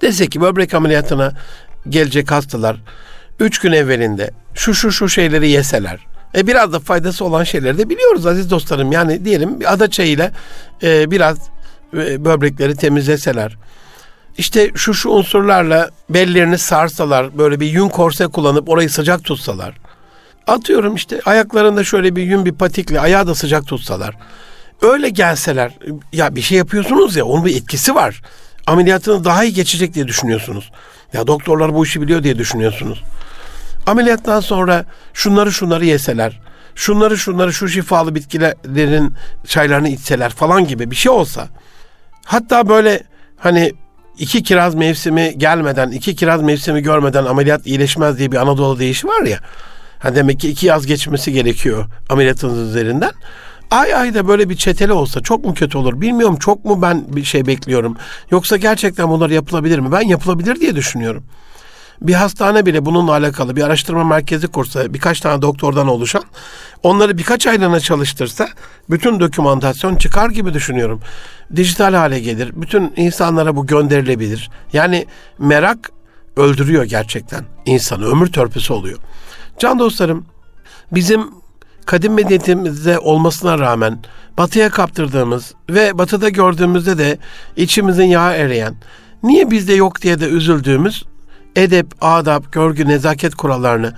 [0.00, 1.32] Dese ki böbrek ameliyatına
[1.88, 2.76] gelecek hastalar
[3.40, 6.09] üç gün evvelinde şu şu şu şeyleri yeseler.
[6.34, 8.92] E biraz da faydası olan şeyleri de biliyoruz aziz dostlarım.
[8.92, 10.30] Yani diyelim bir ada çayıyla
[10.82, 11.38] e, biraz
[11.94, 13.56] e, böbrekleri temizleseler.
[14.38, 19.74] İşte şu şu unsurlarla bellerini sarsalar, böyle bir yün korse kullanıp orayı sıcak tutsalar.
[20.46, 24.16] Atıyorum işte ayaklarında şöyle bir yün bir patikle ayağı da sıcak tutsalar.
[24.82, 25.78] Öyle gelseler
[26.12, 28.22] ya bir şey yapıyorsunuz ya onun bir etkisi var.
[28.66, 30.70] Ameliyatını daha iyi geçecek diye düşünüyorsunuz.
[31.12, 33.02] Ya doktorlar bu işi biliyor diye düşünüyorsunuz.
[33.86, 36.40] Ameliyattan sonra şunları şunları yeseler,
[36.74, 39.14] şunları şunları şu şifalı bitkilerin
[39.46, 41.48] çaylarını içseler falan gibi bir şey olsa.
[42.24, 43.02] Hatta böyle
[43.36, 43.72] hani
[44.18, 49.22] iki kiraz mevsimi gelmeden, iki kiraz mevsimi görmeden ameliyat iyileşmez diye bir Anadolu deyişi var
[49.22, 49.38] ya.
[49.98, 53.12] Ha demek ki iki yaz geçmesi gerekiyor ameliyatınız üzerinden.
[53.70, 56.00] Ay ay da böyle bir çeteli olsa çok mu kötü olur?
[56.00, 57.96] Bilmiyorum çok mu ben bir şey bekliyorum.
[58.30, 59.92] Yoksa gerçekten bunlar yapılabilir mi?
[59.92, 61.24] Ben yapılabilir diye düşünüyorum.
[62.02, 66.22] Bir hastane bile bununla alakalı bir araştırma merkezi kursa birkaç tane doktordan oluşan
[66.82, 68.48] onları birkaç aylığına çalıştırsa
[68.90, 71.00] bütün dokümantasyon çıkar gibi düşünüyorum.
[71.56, 72.52] Dijital hale gelir.
[72.54, 74.50] Bütün insanlara bu gönderilebilir.
[74.72, 75.06] Yani
[75.38, 75.90] merak
[76.36, 78.06] öldürüyor gerçekten insanı.
[78.06, 78.98] Ömür törpüsü oluyor.
[79.58, 80.26] Can dostlarım
[80.92, 81.26] bizim
[81.86, 83.98] kadim medeniyetimizde olmasına rağmen
[84.38, 87.18] batıya kaptırdığımız ve batıda gördüğümüzde de
[87.56, 88.74] içimizin yağı eriyen,
[89.22, 91.04] niye bizde yok diye de üzüldüğümüz
[91.56, 93.94] edep, adap, görgü, nezaket kurallarını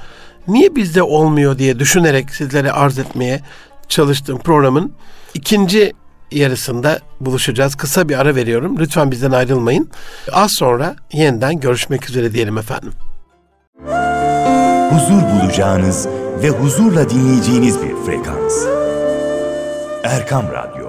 [0.48, 3.40] niye bizde olmuyor diye düşünerek sizlere arz etmeye
[3.88, 4.92] çalıştığım programın
[5.34, 5.92] ikinci
[6.30, 7.74] yarısında buluşacağız.
[7.74, 8.78] Kısa bir ara veriyorum.
[8.78, 9.90] Lütfen bizden ayrılmayın.
[10.32, 12.92] Az sonra yeniden görüşmek üzere diyelim efendim.
[14.90, 16.08] Huzur bulacağınız
[16.42, 18.66] ve huzurla dinleyeceğiniz bir frekans.
[20.04, 20.86] Erkam Radyo,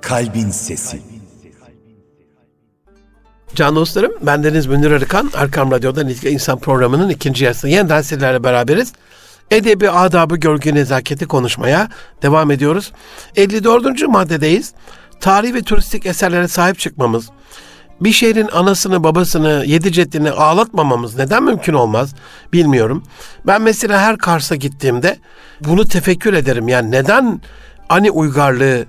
[0.00, 1.09] Kalbin Sesi.
[3.54, 8.44] Can dostlarım, ben Deniz Münir Arıkan, Erkam Radyo'da Nitke İnsan programının ikinci yarısında yeniden sizlerle
[8.44, 8.92] beraberiz.
[9.50, 11.88] Edebi, adabı, görgü, nezaketi konuşmaya
[12.22, 12.92] devam ediyoruz.
[13.36, 14.08] 54.
[14.08, 14.72] maddedeyiz.
[15.20, 17.30] Tarih ve turistik eserlere sahip çıkmamız,
[18.00, 22.14] bir şehrin anasını, babasını, yedi ceddini ağlatmamamız neden mümkün olmaz
[22.52, 23.02] bilmiyorum.
[23.46, 25.18] Ben mesela her Kars'a gittiğimde
[25.60, 26.68] bunu tefekkür ederim.
[26.68, 27.40] Yani neden
[27.88, 28.86] Ani uygarlığı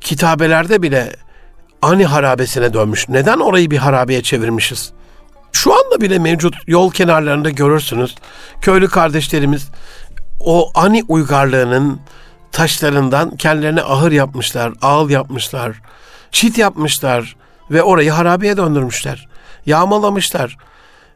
[0.00, 1.16] kitabelerde bile
[1.86, 3.08] Ani harabesine dönmüş?
[3.08, 4.92] Neden orayı bir harabeye çevirmişiz?
[5.52, 8.14] Şu anda bile mevcut yol kenarlarında görürsünüz.
[8.60, 9.68] Köylü kardeşlerimiz
[10.40, 12.00] o Ani uygarlığının
[12.52, 15.82] taşlarından kendilerine ahır yapmışlar, ağıl yapmışlar,
[16.32, 17.36] çit yapmışlar
[17.70, 19.28] ve orayı harabeye döndürmüşler.
[19.66, 20.56] Yağmalamışlar.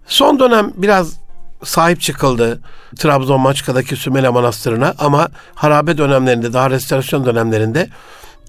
[0.07, 1.17] Son dönem biraz
[1.65, 2.61] sahip çıkıldı
[2.97, 7.89] Trabzon Maçka'daki Sümele Manastırı'na ama harabe dönemlerinde daha restorasyon dönemlerinde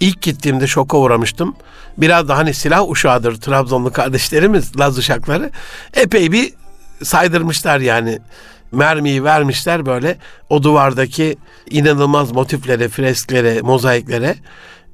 [0.02, 1.56] ilk gittiğimde şoka uğramıştım.
[1.98, 5.52] Biraz da hani silah uşağıdır Trabzonlu kardeşlerimiz Laz uşakları.
[5.94, 6.54] Epey bir
[7.04, 8.20] saydırmışlar yani.
[8.72, 10.18] Mermiyi vermişler böyle
[10.50, 11.38] o duvardaki
[11.70, 14.36] inanılmaz motiflere, fresklere, mozaiklere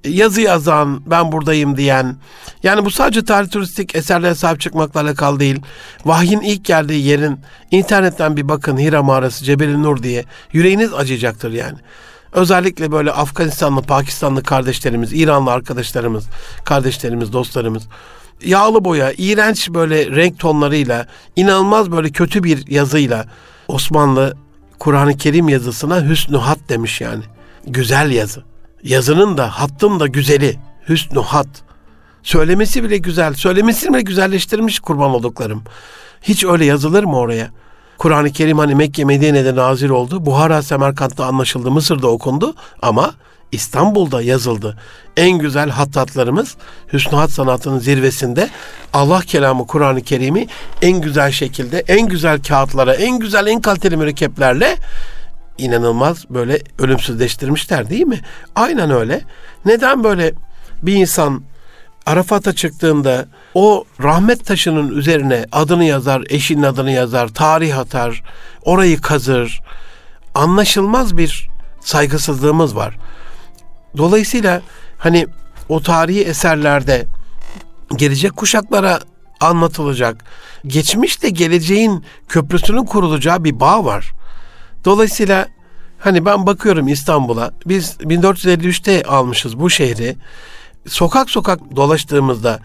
[0.06, 2.16] yazı yazan, ben buradayım diyen,
[2.64, 5.62] yani bu sadece tarih turistik eserlere sahip çıkmakla alakalı değil.
[6.06, 7.40] Vahyin ilk geldiği yerin
[7.72, 11.78] internetten bir bakın Hira mağarası Cebeli Nur diye yüreğiniz acıyacaktır yani.
[12.38, 16.26] Özellikle böyle Afganistanlı, Pakistanlı kardeşlerimiz, İranlı arkadaşlarımız,
[16.66, 17.84] kardeşlerimiz, dostlarımız
[18.46, 23.26] yağlı boya, iğrenç böyle renk tonlarıyla, inanılmaz böyle kötü bir yazıyla
[23.68, 24.38] Osmanlı
[24.80, 27.24] Kur'an-ı Kerim yazısına hüsnü hat demiş yani.
[27.68, 28.44] Güzel yazı.
[28.84, 30.60] Yazının da hattın da güzeli.
[30.90, 31.48] Hüsnü hat.
[32.24, 33.34] Söylemesi bile güzel.
[33.34, 35.64] Söylemesini bile güzelleştirmiş kurban olduklarım.
[36.22, 37.52] Hiç öyle yazılır mı oraya?
[37.98, 40.26] Kur'an-ı Kerim hani Mekke Medine'de nazil oldu.
[40.26, 41.72] Buhara Semerkant'ta anlaşıldı.
[41.72, 43.14] Mısır'da okundu ama
[43.52, 44.78] İstanbul'da yazıldı.
[45.18, 46.56] En güzel hattatlarımız
[46.94, 48.50] Hüsnü Hat sanatının zirvesinde
[48.94, 50.48] Allah kelamı Kur'an-ı Kerim'i
[50.82, 54.76] en güzel şekilde, en güzel kağıtlara, en güzel, en kaliteli mürekkeplerle
[55.58, 58.20] inanılmaz böyle ölümsüzleştirmişler değil mi?
[58.56, 59.22] Aynen öyle.
[59.66, 60.34] Neden böyle
[60.84, 61.44] bir insan
[62.08, 68.24] Arafat'a çıktığında o rahmet taşının üzerine adını yazar, eşinin adını yazar, tarih atar,
[68.62, 69.62] orayı kazır.
[70.36, 71.50] Anlaşılmaz bir
[71.82, 72.98] saygısızlığımız var.
[73.98, 74.62] Dolayısıyla
[74.98, 75.28] hani
[75.70, 77.06] o tarihi eserlerde
[77.96, 79.00] gelecek kuşaklara
[79.40, 80.26] anlatılacak,
[80.68, 84.12] geçmişle geleceğin köprüsünün kurulacağı bir bağ var.
[84.86, 85.48] Dolayısıyla
[86.00, 87.52] hani ben bakıyorum İstanbul'a.
[87.66, 90.16] Biz 1453'te almışız bu şehri.
[90.88, 92.60] Sokak sokak dolaştığımızda,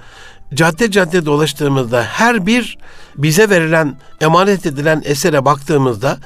[0.54, 2.78] cadde cadde dolaştığımızda her bir
[3.16, 6.18] bize verilen, emanet edilen esere baktığımızda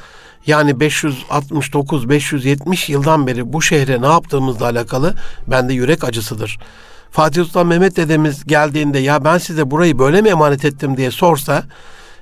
[0.46, 5.14] yani 569 570 yıldan beri bu şehre ne yaptığımızla alakalı
[5.46, 6.58] bende yürek acısıdır.
[7.10, 11.64] Fatih Sultan Mehmet dedemiz geldiğinde ya ben size burayı böyle mi emanet ettim diye sorsa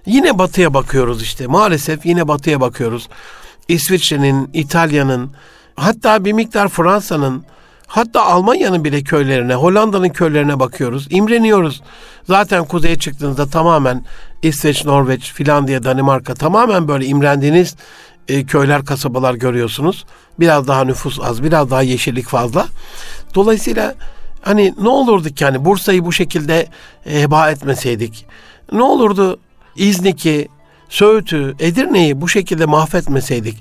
[0.07, 1.47] yine batıya bakıyoruz işte.
[1.47, 3.09] Maalesef yine batıya bakıyoruz.
[3.69, 5.31] İsviçre'nin, İtalya'nın,
[5.77, 7.45] hatta bir miktar Fransa'nın,
[7.95, 11.07] hatta Almanya'nın bile köylerine, Hollanda'nın köylerine bakıyoruz.
[11.11, 11.83] İmreniyoruz.
[12.25, 14.05] Zaten kuzeye çıktığınızda tamamen
[14.43, 17.77] İsveç, Norveç, Finlandiya, Danimarka tamamen böyle imrendiğiniz
[18.29, 20.05] e, köyler, kasabalar görüyorsunuz.
[20.41, 22.67] Biraz daha nüfus az, biraz daha yeşillik fazla.
[23.35, 23.95] Dolayısıyla
[24.43, 26.67] hani ne olurdu ki yani Bursa'yı bu şekilde
[27.07, 28.27] e, heba etmeseydik?
[28.73, 29.39] Ne olurdu
[29.77, 30.49] İznik'i,
[30.89, 33.57] Söğüt'ü, Edirne'yi bu şekilde mahvetmeseydik,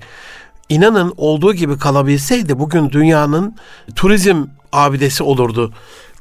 [0.70, 3.56] inanın olduğu gibi kalabilseydi bugün dünyanın
[3.96, 5.74] turizm abidesi olurdu.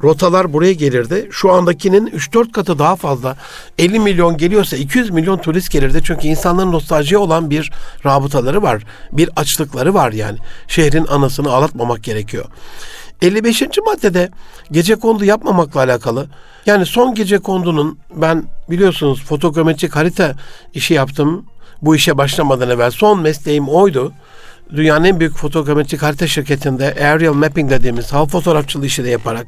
[0.03, 1.29] Rotalar buraya gelirdi.
[1.31, 3.37] Şu andakinin 3-4 katı daha fazla.
[3.79, 6.01] 50 milyon geliyorsa 200 milyon turist gelirdi.
[6.05, 7.73] Çünkü insanların nostaljiye olan bir
[8.07, 8.83] rabıtaları var.
[9.13, 10.39] Bir açlıkları var yani.
[10.69, 12.45] Şehrin anasını ağlatmamak gerekiyor.
[13.23, 13.63] 55.
[13.87, 14.31] maddede
[14.73, 16.27] gece kondu yapmamakla alakalı.
[16.67, 20.35] Yani son gece kondunun ben biliyorsunuz fotogrametrik harita
[20.75, 21.47] işi yaptım.
[21.83, 24.13] Bu işe başlamadan evvel son mesleğim oydu.
[24.77, 29.47] Dünyanın en büyük fotogrametrik harita şirketinde aerial mapping dediğimiz hava fotoğrafçılığı işi de yaparak,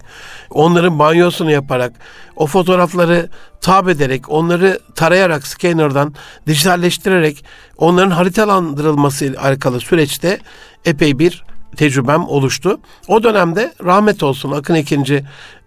[0.50, 1.92] onların banyosunu yaparak,
[2.36, 3.28] o fotoğrafları
[3.60, 6.14] tab ederek, onları tarayarak scanner'dan
[6.46, 7.44] dijitalleştirerek
[7.76, 10.38] onların haritalandırılması ile alakalı süreçte
[10.84, 11.44] epey bir
[11.76, 12.80] tecrübem oluştu.
[13.08, 15.24] O dönemde rahmet olsun Akın ikinci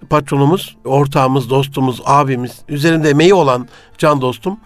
[0.09, 3.67] patronumuz, ortağımız, dostumuz, abimiz, üzerinde emeği olan
[3.97, 4.59] can dostum.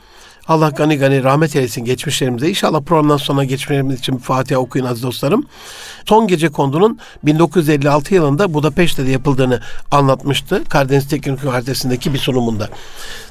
[0.52, 2.50] Allah gani gani rahmet eylesin geçmişlerimize.
[2.50, 5.46] İnşallah programdan sonra geçmişlerimiz için Fatiha okuyun aziz dostlarım.
[6.06, 9.62] Son Gece Kondu'nun 1956 yılında Budapeşte'de yapıldığını
[9.92, 10.64] anlatmıştı.
[10.64, 12.70] Karadeniz Teknik Üniversitesi'ndeki bir sunumunda.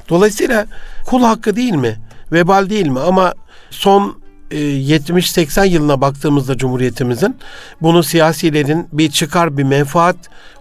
[0.09, 0.65] Dolayısıyla
[1.05, 1.99] kul hakkı değil mi?
[2.31, 2.99] Vebal değil mi?
[2.99, 3.33] Ama
[3.69, 4.15] son
[4.51, 7.37] 70-80 e, yılına baktığımızda Cumhuriyetimizin
[7.81, 10.15] bunu siyasilerin bir çıkar bir menfaat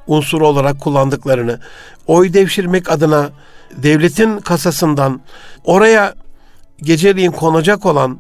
[0.07, 1.59] unsuru olarak kullandıklarını,
[2.07, 3.31] oy devşirmek adına
[3.77, 5.20] devletin kasasından
[5.64, 6.14] oraya
[6.83, 8.19] geceliğin konacak olan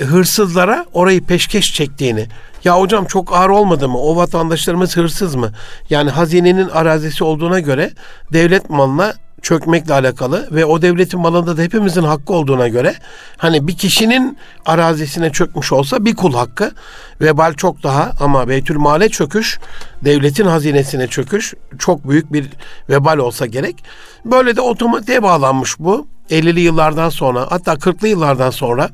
[0.00, 2.26] hırsızlara orayı peşkeş çektiğini.
[2.64, 3.98] Ya hocam çok ağır olmadı mı?
[3.98, 5.52] O vatandaşlarımız hırsız mı?
[5.90, 7.90] Yani hazinenin arazisi olduğuna göre
[8.32, 12.94] devlet malına çökmekle alakalı ve o devletin malında da hepimizin hakkı olduğuna göre
[13.36, 16.70] hani bir kişinin arazisine çökmüş olsa bir kul hakkı
[17.20, 19.58] vebal çok daha ama Beytül Male çöküş
[20.04, 22.50] devletin hazinesine çöküş çok büyük bir
[22.88, 23.84] vebal olsa gerek.
[24.24, 26.06] Böyle de otomatiğe bağlanmış bu.
[26.32, 28.90] 50'li yıllardan sonra hatta 40'lı yıllardan sonra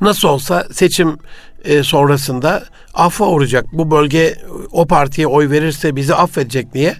[0.00, 1.18] nasıl olsa seçim
[1.64, 3.64] e, sonrasında affa uğrayacak.
[3.72, 4.38] Bu bölge
[4.72, 6.96] o partiye oy verirse bizi affedecek diye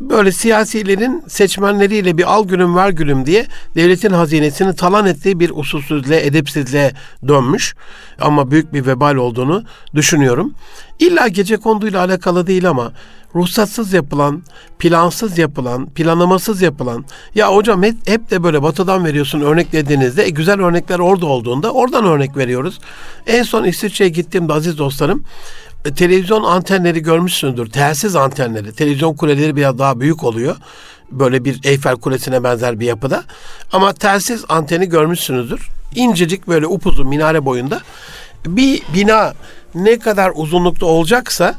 [0.00, 6.26] böyle siyasilerin seçmenleriyle bir al gülüm ver gülüm diye devletin hazinesini talan ettiği bir usulsüzlüğe,
[6.26, 6.92] edepsizliğe
[7.28, 7.74] dönmüş.
[8.20, 10.54] Ama büyük bir vebal olduğunu düşünüyorum.
[10.98, 12.92] İlla gece konduyla alakalı değil ama
[13.34, 14.42] ruhsatsız yapılan,
[14.78, 20.30] plansız yapılan, planlamasız yapılan ya hocam hep, hep de böyle batıdan veriyorsun örnek dediğinizde e,
[20.30, 22.78] güzel örnekler orada olduğunda oradan örnek veriyoruz.
[23.26, 25.24] En son İsviçre'ye gittiğimde aziz dostlarım
[25.84, 27.70] e, televizyon antenleri görmüşsündür.
[27.70, 28.72] Telsiz antenleri.
[28.72, 30.56] Televizyon kuleleri biraz daha büyük oluyor.
[31.10, 33.24] Böyle bir Eyfel Kulesi'ne benzer bir yapıda.
[33.72, 35.68] Ama telsiz anteni görmüşsünüzdür.
[35.94, 37.80] İncecik böyle upuzun minare boyunda.
[38.46, 39.34] Bir bina
[39.74, 41.54] ne kadar uzunlukta olacaksa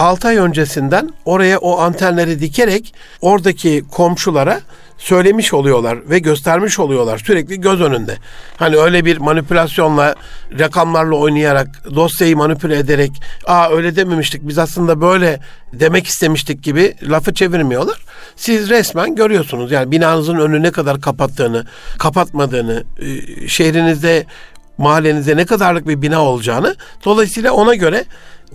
[0.00, 4.60] 6 ay öncesinden oraya o antenleri dikerek oradaki komşulara
[4.98, 8.16] söylemiş oluyorlar ve göstermiş oluyorlar sürekli göz önünde.
[8.56, 10.14] Hani öyle bir manipülasyonla,
[10.58, 13.10] rakamlarla oynayarak, dosyayı manipüle ederek,
[13.46, 15.40] aa öyle dememiştik biz aslında böyle
[15.72, 17.98] demek istemiştik gibi lafı çevirmiyorlar.
[18.36, 21.66] Siz resmen görüyorsunuz yani binanızın önü ne kadar kapattığını,
[21.98, 24.26] kapatmadığını, e, şehrinizde
[24.78, 26.76] mahallenizde ne kadarlık bir bina olacağını.
[27.04, 28.04] Dolayısıyla ona göre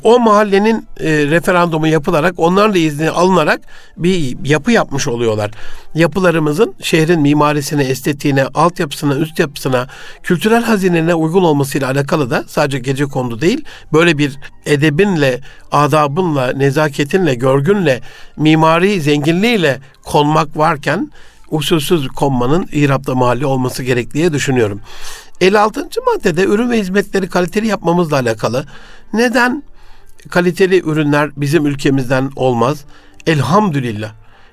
[0.03, 3.62] o mahallenin e, referandumu yapılarak onların da izni alınarak
[3.97, 5.51] bir yapı yapmış oluyorlar.
[5.95, 9.88] Yapılarımızın şehrin mimarisine, estetiğine, altyapısına, üst yapısına,
[10.23, 15.39] kültürel hazinene uygun olmasıyla alakalı da sadece gece kondu değil, böyle bir edebinle,
[15.71, 18.01] adabınla, nezaketinle, görgünle,
[18.38, 21.12] mimari zenginliğiyle konmak varken
[21.51, 24.81] usulsüz konmanın İrab'da mahalle olması gerektiği düşünüyorum.
[25.41, 25.89] 56.
[26.05, 28.65] maddede ürün ve hizmetleri kaliteli yapmamızla alakalı.
[29.13, 29.63] Neden
[30.29, 32.85] kaliteli ürünler bizim ülkemizden olmaz?
[33.27, 34.11] Elhamdülillah.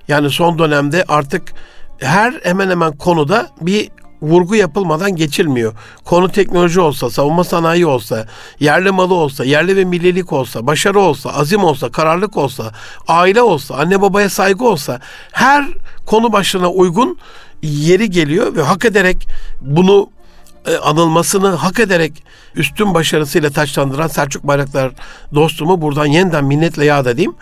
[0.09, 1.55] Yani son dönemde artık
[1.99, 3.89] her hemen hemen konuda bir
[4.23, 5.73] vurgu yapılmadan geçilmiyor.
[6.05, 8.27] Konu teknoloji olsa, savunma sanayi olsa,
[8.61, 12.73] yerli malı olsa, yerli ve millilik olsa, başarı olsa, azim olsa, kararlılık olsa,
[13.09, 15.01] aile olsa, anne babaya saygı olsa
[15.33, 15.65] her
[16.07, 17.19] konu başına uygun
[17.63, 19.29] yeri geliyor ve hak ederek
[19.61, 20.11] bunu
[20.67, 24.93] e, anılmasını hak ederek üstün başarısıyla taçlandıran Selçuk Bayraktar
[25.35, 27.35] dostumu buradan yeniden minnetle yad edeyim.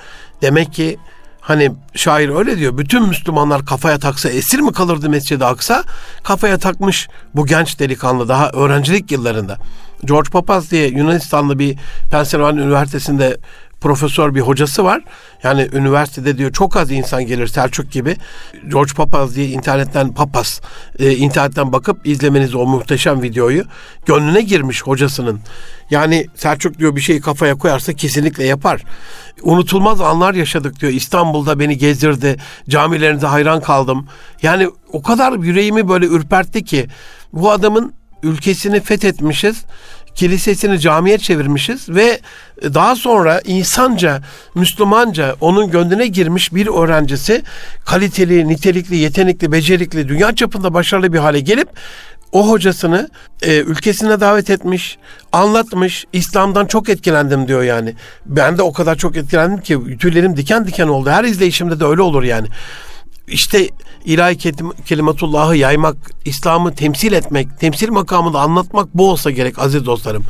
[0.42, 0.98] Demek ki
[1.40, 2.78] hani şair öyle diyor.
[2.78, 5.84] Bütün Müslümanlar kafaya taksa esir mi kalırdı Mescid-i Aksa?
[6.22, 9.58] Kafaya takmış bu genç delikanlı daha öğrencilik yıllarında.
[10.04, 11.78] George Papaz diye Yunanistanlı bir
[12.10, 13.36] Pennsylvania Üniversitesi'nde
[13.80, 15.02] profesör bir hocası var.
[15.42, 18.16] Yani üniversitede diyor çok az insan gelir Selçuk gibi.
[18.70, 20.60] George Papaz diye internetten Papaz
[20.98, 23.64] e, internetten bakıp izlemeniz o muhteşem videoyu
[24.06, 25.40] gönlüne girmiş hocasının.
[25.90, 28.82] Yani Selçuk diyor bir şeyi kafaya koyarsa kesinlikle yapar.
[29.42, 30.92] Unutulmaz anlar yaşadık diyor.
[30.92, 32.36] İstanbul'da beni gezdirdi.
[32.68, 34.08] Camilerinize hayran kaldım.
[34.42, 36.86] Yani o kadar yüreğimi böyle ürpertti ki
[37.32, 39.64] bu adamın ülkesini fethetmişiz
[40.14, 42.20] kilisesini camiye çevirmişiz ve
[42.62, 44.22] daha sonra insanca,
[44.54, 47.42] Müslümanca onun gönlüne girmiş bir öğrencisi
[47.84, 51.68] kaliteli, nitelikli, yetenekli, becerikli, dünya çapında başarılı bir hale gelip
[52.32, 53.08] o hocasını
[53.42, 54.98] e, ülkesine davet etmiş,
[55.32, 56.04] anlatmış.
[56.12, 57.94] İslam'dan çok etkilendim diyor yani.
[58.26, 61.10] Ben de o kadar çok etkilendim ki tüylerim diken diken oldu.
[61.10, 62.48] Her izleyişimde de öyle olur yani.
[63.30, 63.68] İşte
[64.04, 64.52] ilahi
[64.86, 70.24] kelimatullahı yaymak, İslam'ı temsil etmek, temsil makamında anlatmak bu olsa gerek aziz dostlarım.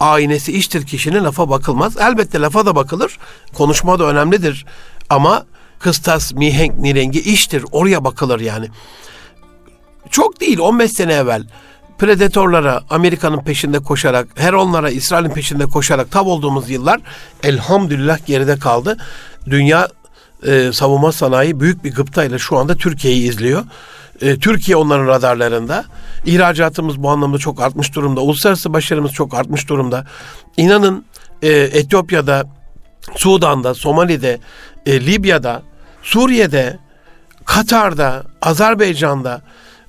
[0.00, 1.96] Aynesi iştir kişinin lafa bakılmaz.
[1.96, 3.18] Elbette lafa da bakılır.
[3.54, 4.66] Konuşma da önemlidir.
[5.10, 5.46] Ama
[5.78, 7.64] kıstas, mihenk, nirengi iştir.
[7.72, 8.68] Oraya bakılır yani.
[10.10, 11.46] Çok değil 15 sene evvel
[11.98, 17.00] predatorlara Amerika'nın peşinde koşarak, her onlara İsrail'in peşinde koşarak tav olduğumuz yıllar
[17.42, 18.96] elhamdülillah geride kaldı.
[19.46, 19.88] Dünya
[20.46, 23.64] e, savunma sanayi büyük bir gıptayla şu anda Türkiye'yi izliyor.
[24.20, 25.84] E, Türkiye onların radarlarında.
[26.26, 28.20] İhracatımız bu anlamda çok artmış durumda.
[28.20, 30.06] Uluslararası başarımız çok artmış durumda.
[30.56, 31.04] İnanın
[31.42, 32.44] e, Etiyopya'da,
[33.16, 34.38] Sudan'da, Somali'de,
[34.86, 35.62] e, Libya'da,
[36.02, 36.78] Suriye'de,
[37.44, 39.42] Katar'da, Azerbaycan'da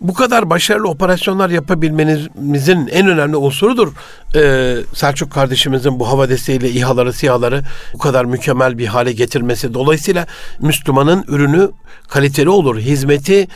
[0.04, 3.94] bu kadar başarılı operasyonlar yapabilmenizin en önemli unsurudur.
[4.36, 7.62] Ee, Selçuk kardeşimizin bu hava desteğiyle İHA'ları, SİHA'ları
[7.94, 9.74] bu kadar mükemmel bir hale getirmesi.
[9.74, 10.28] Dolayısıyla
[10.60, 11.72] Müslümanın ürünü
[12.08, 13.48] kaliteli olur, hizmeti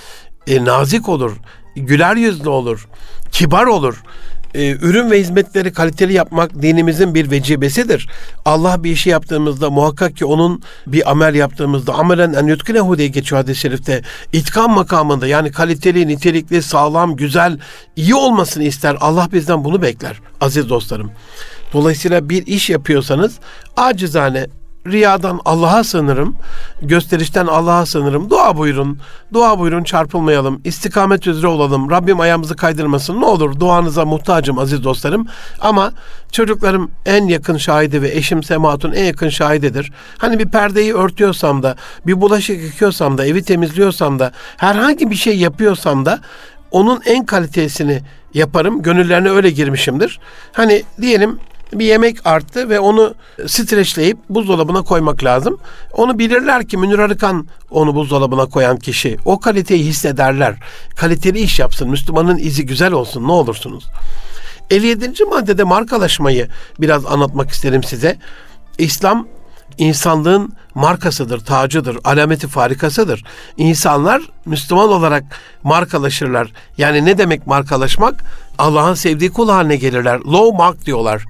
[0.48, 1.38] e, nazik olur,
[1.76, 2.88] güler yüzlü olur,
[3.32, 4.04] kibar olur
[4.58, 8.10] e, ürün ve hizmetleri kaliteli yapmak dinimizin bir vecibesidir.
[8.46, 13.42] Allah bir işi yaptığımızda muhakkak ki onun bir amel yaptığımızda amelen en yutkinehu diye geçiyor
[13.42, 14.02] hadis-i şerifte.
[14.34, 17.60] İtkan makamında yani kaliteli, nitelikli, sağlam, güzel,
[17.96, 18.98] iyi olmasını ister.
[19.00, 21.12] Allah bizden bunu bekler aziz dostlarım.
[21.74, 23.40] Dolayısıyla bir iş yapıyorsanız
[23.78, 24.48] acizane
[24.92, 26.36] riyadan Allah'a sığınırım,
[26.82, 28.30] gösterişten Allah'a sığınırım.
[28.30, 29.00] Dua buyurun,
[29.34, 31.92] dua buyurun çarpılmayalım, istikamet üzere olalım.
[31.92, 33.22] Rabbim ayağımızı kaydırmasın.
[33.22, 35.28] Ne olur duanıza muhtacım aziz dostlarım.
[35.62, 35.92] Ama
[36.32, 39.92] çocuklarım en yakın şahidi ve eşim Sematun en yakın şahidedir.
[40.18, 41.76] Hani bir perdeyi örtüyorsam da,
[42.08, 46.20] bir bulaşık yıkıyorsam da, evi temizliyorsam da, herhangi bir şey yapıyorsam da
[46.72, 48.02] onun en kalitesini
[48.34, 48.82] yaparım.
[48.82, 50.20] Gönüllerine öyle girmişimdir.
[50.52, 51.40] Hani diyelim
[51.74, 53.16] bir yemek arttı ve onu
[53.48, 55.60] streçleyip buzdolabına koymak lazım.
[55.94, 59.18] Onu bilirler ki Münir Arıkan onu buzdolabına koyan kişi.
[59.26, 60.56] O kaliteyi hissederler.
[60.96, 61.90] Kaliteli iş yapsın.
[61.90, 63.86] Müslümanın izi güzel olsun ne olursunuz.
[64.70, 65.26] 57.
[65.26, 66.48] maddede markalaşmayı
[66.80, 68.18] biraz anlatmak isterim size.
[68.78, 69.28] İslam
[69.78, 73.24] insanlığın markasıdır, tacıdır, alameti farikasıdır.
[73.58, 75.24] İnsanlar Müslüman olarak
[75.64, 76.52] markalaşırlar.
[76.78, 78.24] Yani ne demek markalaşmak?
[78.58, 80.20] Allah'ın sevdiği kul haline gelirler.
[80.20, 81.26] Low mark diyorlar.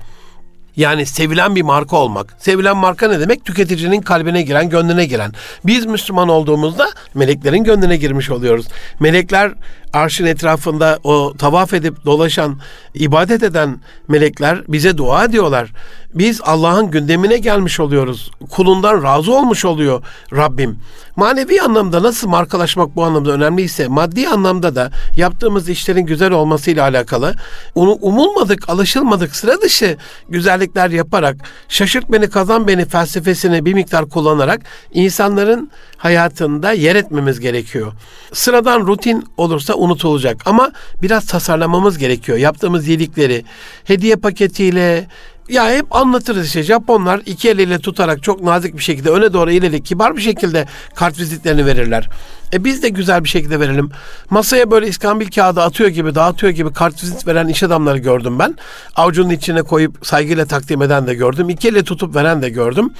[0.77, 2.35] Yani sevilen bir marka olmak.
[2.39, 3.45] Sevilen marka ne demek?
[3.45, 5.31] Tüketicinin kalbine giren, gönlüne giren.
[5.65, 8.67] Biz Müslüman olduğumuzda meleklerin gönlüne girmiş oluyoruz.
[8.99, 9.51] Melekler
[9.93, 12.59] arşın etrafında o tavaf edip dolaşan,
[12.93, 15.71] ibadet eden melekler bize dua ediyorlar.
[16.13, 18.31] Biz Allah'ın gündemine gelmiş oluyoruz.
[18.49, 20.79] Kulundan razı olmuş oluyor Rabbim.
[21.15, 27.35] Manevi anlamda nasıl markalaşmak bu anlamda önemliyse maddi anlamda da yaptığımız işlerin güzel olmasıyla alakalı
[27.75, 29.97] onu umulmadık, alışılmadık sıra dışı
[30.29, 31.35] güzellikler yaparak
[31.69, 34.61] şaşırt beni kazan beni felsefesini bir miktar kullanarak
[34.93, 37.93] insanların hayatında yer etmemiz gerekiyor.
[38.33, 40.71] Sıradan rutin olursa unutulacak ama
[41.01, 42.37] biraz tasarlamamız gerekiyor.
[42.37, 43.45] Yaptığımız iyilikleri
[43.83, 45.07] hediye paketiyle,
[45.49, 49.83] ya hep anlatırız işte Japonlar iki eliyle tutarak çok nazik bir şekilde öne doğru ileri
[49.83, 50.65] kibar bir şekilde
[50.95, 52.09] kart vizitlerini verirler.
[52.53, 53.89] E biz de güzel bir şekilde verelim.
[54.29, 58.55] Masaya böyle iskambil kağıdı atıyor gibi, dağıtıyor gibi kartvizit veren iş adamları gördüm ben.
[58.95, 61.49] Avucunun içine koyup saygıyla takdim eden de gördüm.
[61.49, 62.93] İki elle tutup veren de gördüm.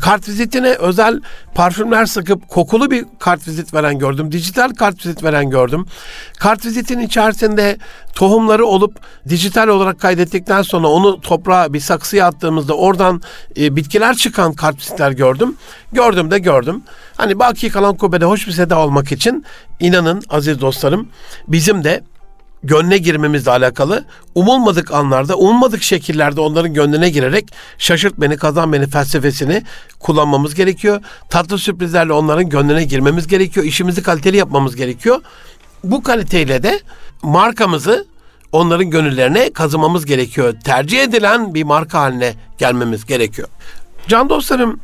[0.00, 1.20] Kartvizitine özel
[1.54, 4.32] parfümler sıkıp kokulu bir kartvizit veren gördüm.
[4.32, 5.86] Dijital kartvizit veren gördüm.
[6.38, 7.78] Kartvizitin içerisinde
[8.14, 8.96] tohumları olup
[9.28, 13.22] dijital olarak kaydettikten sonra onu toprağa bir saksıya attığımızda oradan
[13.56, 15.56] e, bitkiler çıkan kartvizitler gördüm.
[15.96, 16.82] Gördüm de gördüm.
[17.16, 19.44] Hani baki kalan kubbede hoş bir seda olmak için
[19.80, 21.08] inanın aziz dostlarım
[21.48, 22.04] bizim de
[22.62, 29.62] gönlüne girmemizle alakalı umulmadık anlarda, umulmadık şekillerde onların gönlüne girerek şaşırt beni, kazan beni felsefesini
[30.00, 31.00] kullanmamız gerekiyor.
[31.28, 33.66] Tatlı sürprizlerle onların gönlüne girmemiz gerekiyor.
[33.66, 35.20] İşimizi kaliteli yapmamız gerekiyor.
[35.84, 36.80] Bu kaliteyle de
[37.22, 38.06] markamızı
[38.52, 40.54] onların gönüllerine kazımamız gerekiyor.
[40.64, 43.48] Tercih edilen bir marka haline gelmemiz gerekiyor.
[44.08, 44.80] Can dostlarım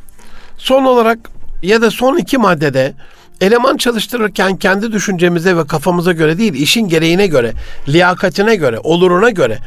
[0.63, 1.19] son olarak
[1.61, 2.93] ya da son iki maddede
[3.41, 7.53] eleman çalıştırırken kendi düşüncemize ve kafamıza göre değil, işin gereğine göre,
[7.87, 9.59] liyakatine göre, oluruna göre,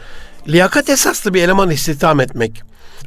[0.48, 2.62] liyakat esaslı bir eleman istihdam etmek.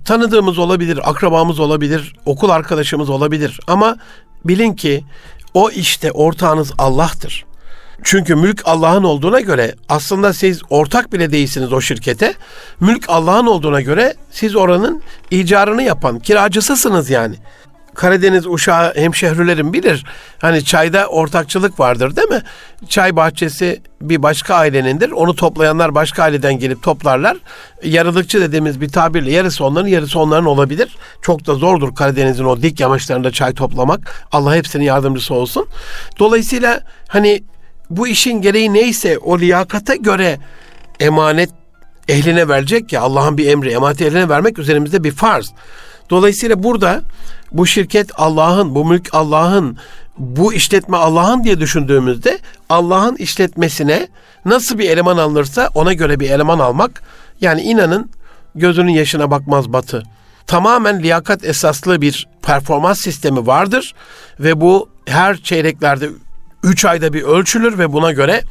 [0.06, 3.98] Tanıdığımız olabilir, akrabamız olabilir, okul arkadaşımız olabilir ama
[4.46, 5.04] bilin ki
[5.54, 7.46] o işte ortağınız Allah'tır.
[8.04, 12.34] Çünkü mülk Allah'ın olduğuna göre aslında siz ortak bile değilsiniz o şirkete.
[12.80, 17.36] Mülk Allah'ın olduğuna göre siz oranın icarını yapan kiracısısınız yani.
[17.96, 20.06] Karadeniz uşağı hemşehrilerim bilir.
[20.40, 22.42] Hani çayda ortakçılık vardır değil mi?
[22.90, 25.12] Çay bahçesi bir başka ailenindir.
[25.12, 27.38] Onu toplayanlar başka aileden gelip toplarlar.
[27.84, 30.98] Yarılıkçı dediğimiz bir tabirle yarısı onların yarısı onların olabilir.
[31.22, 34.28] Çok da zordur Karadeniz'in o dik yamaçlarında çay toplamak.
[34.32, 35.68] Allah hepsinin yardımcısı olsun.
[36.20, 37.44] Dolayısıyla hani
[37.90, 40.38] bu işin gereği neyse o liyakata göre
[41.00, 41.50] emanet
[42.08, 45.54] ehline verecek ya Allah'ın bir emri emanet ehline vermek üzerimizde bir farz.
[46.10, 47.02] Dolayısıyla burada
[47.52, 49.78] bu şirket Allah'ın, bu mülk Allah'ın,
[50.18, 52.40] bu işletme Allah'ın diye düşündüğümüzde
[52.70, 54.08] Allah'ın işletmesine
[54.46, 57.04] nasıl bir eleman alınırsa ona göre bir eleman almak
[57.42, 58.10] yani inanın
[58.56, 60.04] gözünün yaşına bakmaz batı.
[60.48, 63.94] Tamamen liyakat esaslı bir performans sistemi vardır
[64.40, 66.10] ve bu her çeyreklerde
[66.64, 68.42] 3 ayda bir ölçülür ve buna göre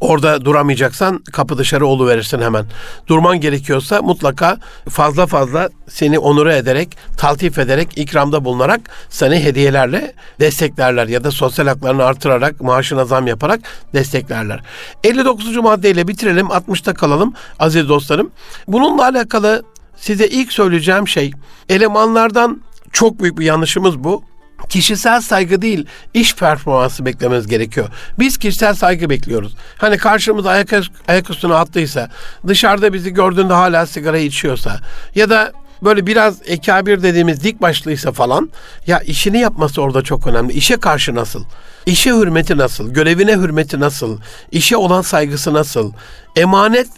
[0.00, 2.66] orada duramayacaksan kapı dışarı olu verirsin hemen.
[3.06, 4.58] Durman gerekiyorsa mutlaka
[4.88, 11.66] fazla fazla seni onure ederek, taltif ederek, ikramda bulunarak seni hediyelerle desteklerler ya da sosyal
[11.66, 13.60] haklarını artırarak, maaşına zam yaparak
[13.94, 14.60] desteklerler.
[15.04, 15.56] 59.
[15.56, 18.30] maddeyle bitirelim, 60'ta kalalım aziz dostlarım.
[18.68, 19.62] Bununla alakalı
[19.96, 21.32] size ilk söyleyeceğim şey
[21.68, 22.62] elemanlardan
[22.92, 24.22] çok büyük bir yanlışımız bu
[24.68, 27.88] kişisel saygı değil, iş performansı beklememiz gerekiyor.
[28.18, 29.54] Biz kişisel saygı bekliyoruz.
[29.78, 30.72] Hani karşımıza ayak,
[31.08, 32.10] ayak üstüne attıysa,
[32.46, 34.80] dışarıda bizi gördüğünde hala sigara içiyorsa
[35.14, 35.52] ya da
[35.82, 38.50] böyle biraz ekabir dediğimiz dik başlıysa falan
[38.86, 40.52] ya işini yapması orada çok önemli.
[40.52, 41.44] İşe karşı nasıl?
[41.86, 42.90] İşe hürmeti nasıl?
[42.90, 44.18] Görevine hürmeti nasıl?
[44.52, 45.92] İşe olan saygısı nasıl?
[46.36, 46.88] Emanet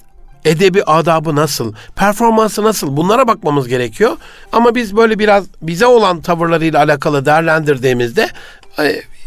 [0.45, 4.17] edebi adabı nasıl, performansı nasıl bunlara bakmamız gerekiyor.
[4.53, 8.29] Ama biz böyle biraz bize olan tavırlarıyla alakalı değerlendirdiğimizde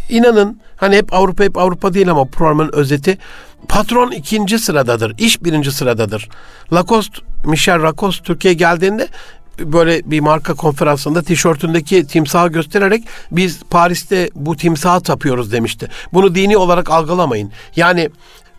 [0.10, 3.18] inanın hani hep Avrupa hep Avrupa değil ama programın özeti
[3.68, 6.30] patron ikinci sıradadır, iş birinci sıradadır.
[6.74, 9.08] Lacoste, Michel Lacoste Türkiye geldiğinde
[9.60, 15.88] böyle bir marka konferansında tişörtündeki timsahı göstererek biz Paris'te bu timsahı tapıyoruz demişti.
[16.14, 17.52] Bunu dini olarak algılamayın.
[17.76, 18.10] Yani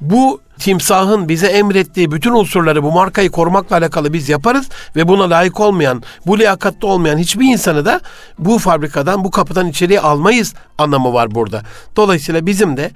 [0.00, 5.61] bu timsahın bize emrettiği bütün unsurları bu markayı korumakla alakalı biz yaparız ve buna layık
[5.61, 8.00] olmayan, bu liyakatta olmayan hiçbir insanı da
[8.38, 11.62] bu fabrikadan, bu kapıdan içeriye almayız anlamı var burada.
[11.96, 12.90] Dolayısıyla bizim de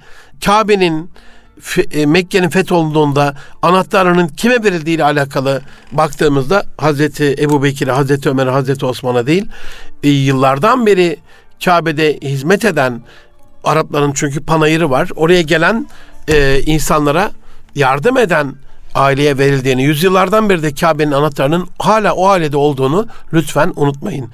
[0.45, 1.09] Kabe'nin
[1.91, 8.85] e, Mekke'nin fetholunduğunda anahtarının kime verildiği ile alakalı baktığımızda Hazreti Ebu Bekir'e, Hazreti Ömer'e, Hazreti
[8.85, 9.45] Osman'a değil,
[10.03, 11.17] e, yıllardan beri
[11.65, 13.01] Kabe'de hizmet eden
[13.63, 15.09] Arapların çünkü panayırı var.
[15.15, 15.87] Oraya gelen
[16.27, 17.31] e, insanlara
[17.75, 18.55] yardım eden
[18.95, 24.29] aileye verildiğini, yüzyıllardan beri de Kabe'nin anahtarının hala o ailede olduğunu lütfen unutmayın.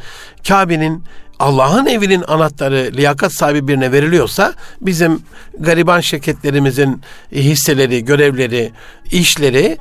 [0.47, 1.03] Kabe'nin
[1.39, 5.21] Allah'ın evinin anahtarı liyakat sahibi birine veriliyorsa bizim
[5.59, 8.71] gariban şirketlerimizin hisseleri, görevleri,
[9.11, 9.77] işleri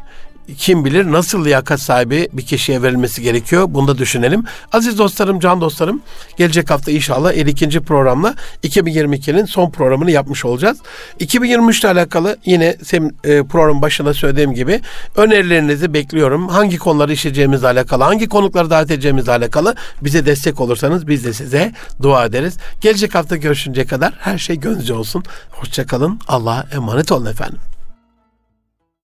[0.59, 3.67] kim bilir nasıl liyakat sahibi bir kişiye verilmesi gerekiyor.
[3.69, 4.45] Bunu da düşünelim.
[4.73, 6.03] Aziz dostlarım, can dostlarım
[6.37, 7.81] gelecek hafta inşallah 52.
[7.81, 8.35] programla
[8.65, 10.79] 2022'nin son programını yapmış olacağız.
[11.19, 12.77] 2023 ile alakalı yine
[13.25, 14.81] e, program başında söylediğim gibi
[15.17, 16.49] önerilerinizi bekliyorum.
[16.49, 21.73] Hangi konuları işleyeceğimizle alakalı, hangi konukları davet edeceğimizle alakalı bize destek olursanız biz de size
[22.03, 22.57] dua ederiz.
[22.81, 25.25] Gelecek hafta görüşünceye kadar her şey gönlünüzce olsun.
[25.51, 26.21] Hoşçakalın.
[26.29, 27.76] Allah'a emanet olun efendim.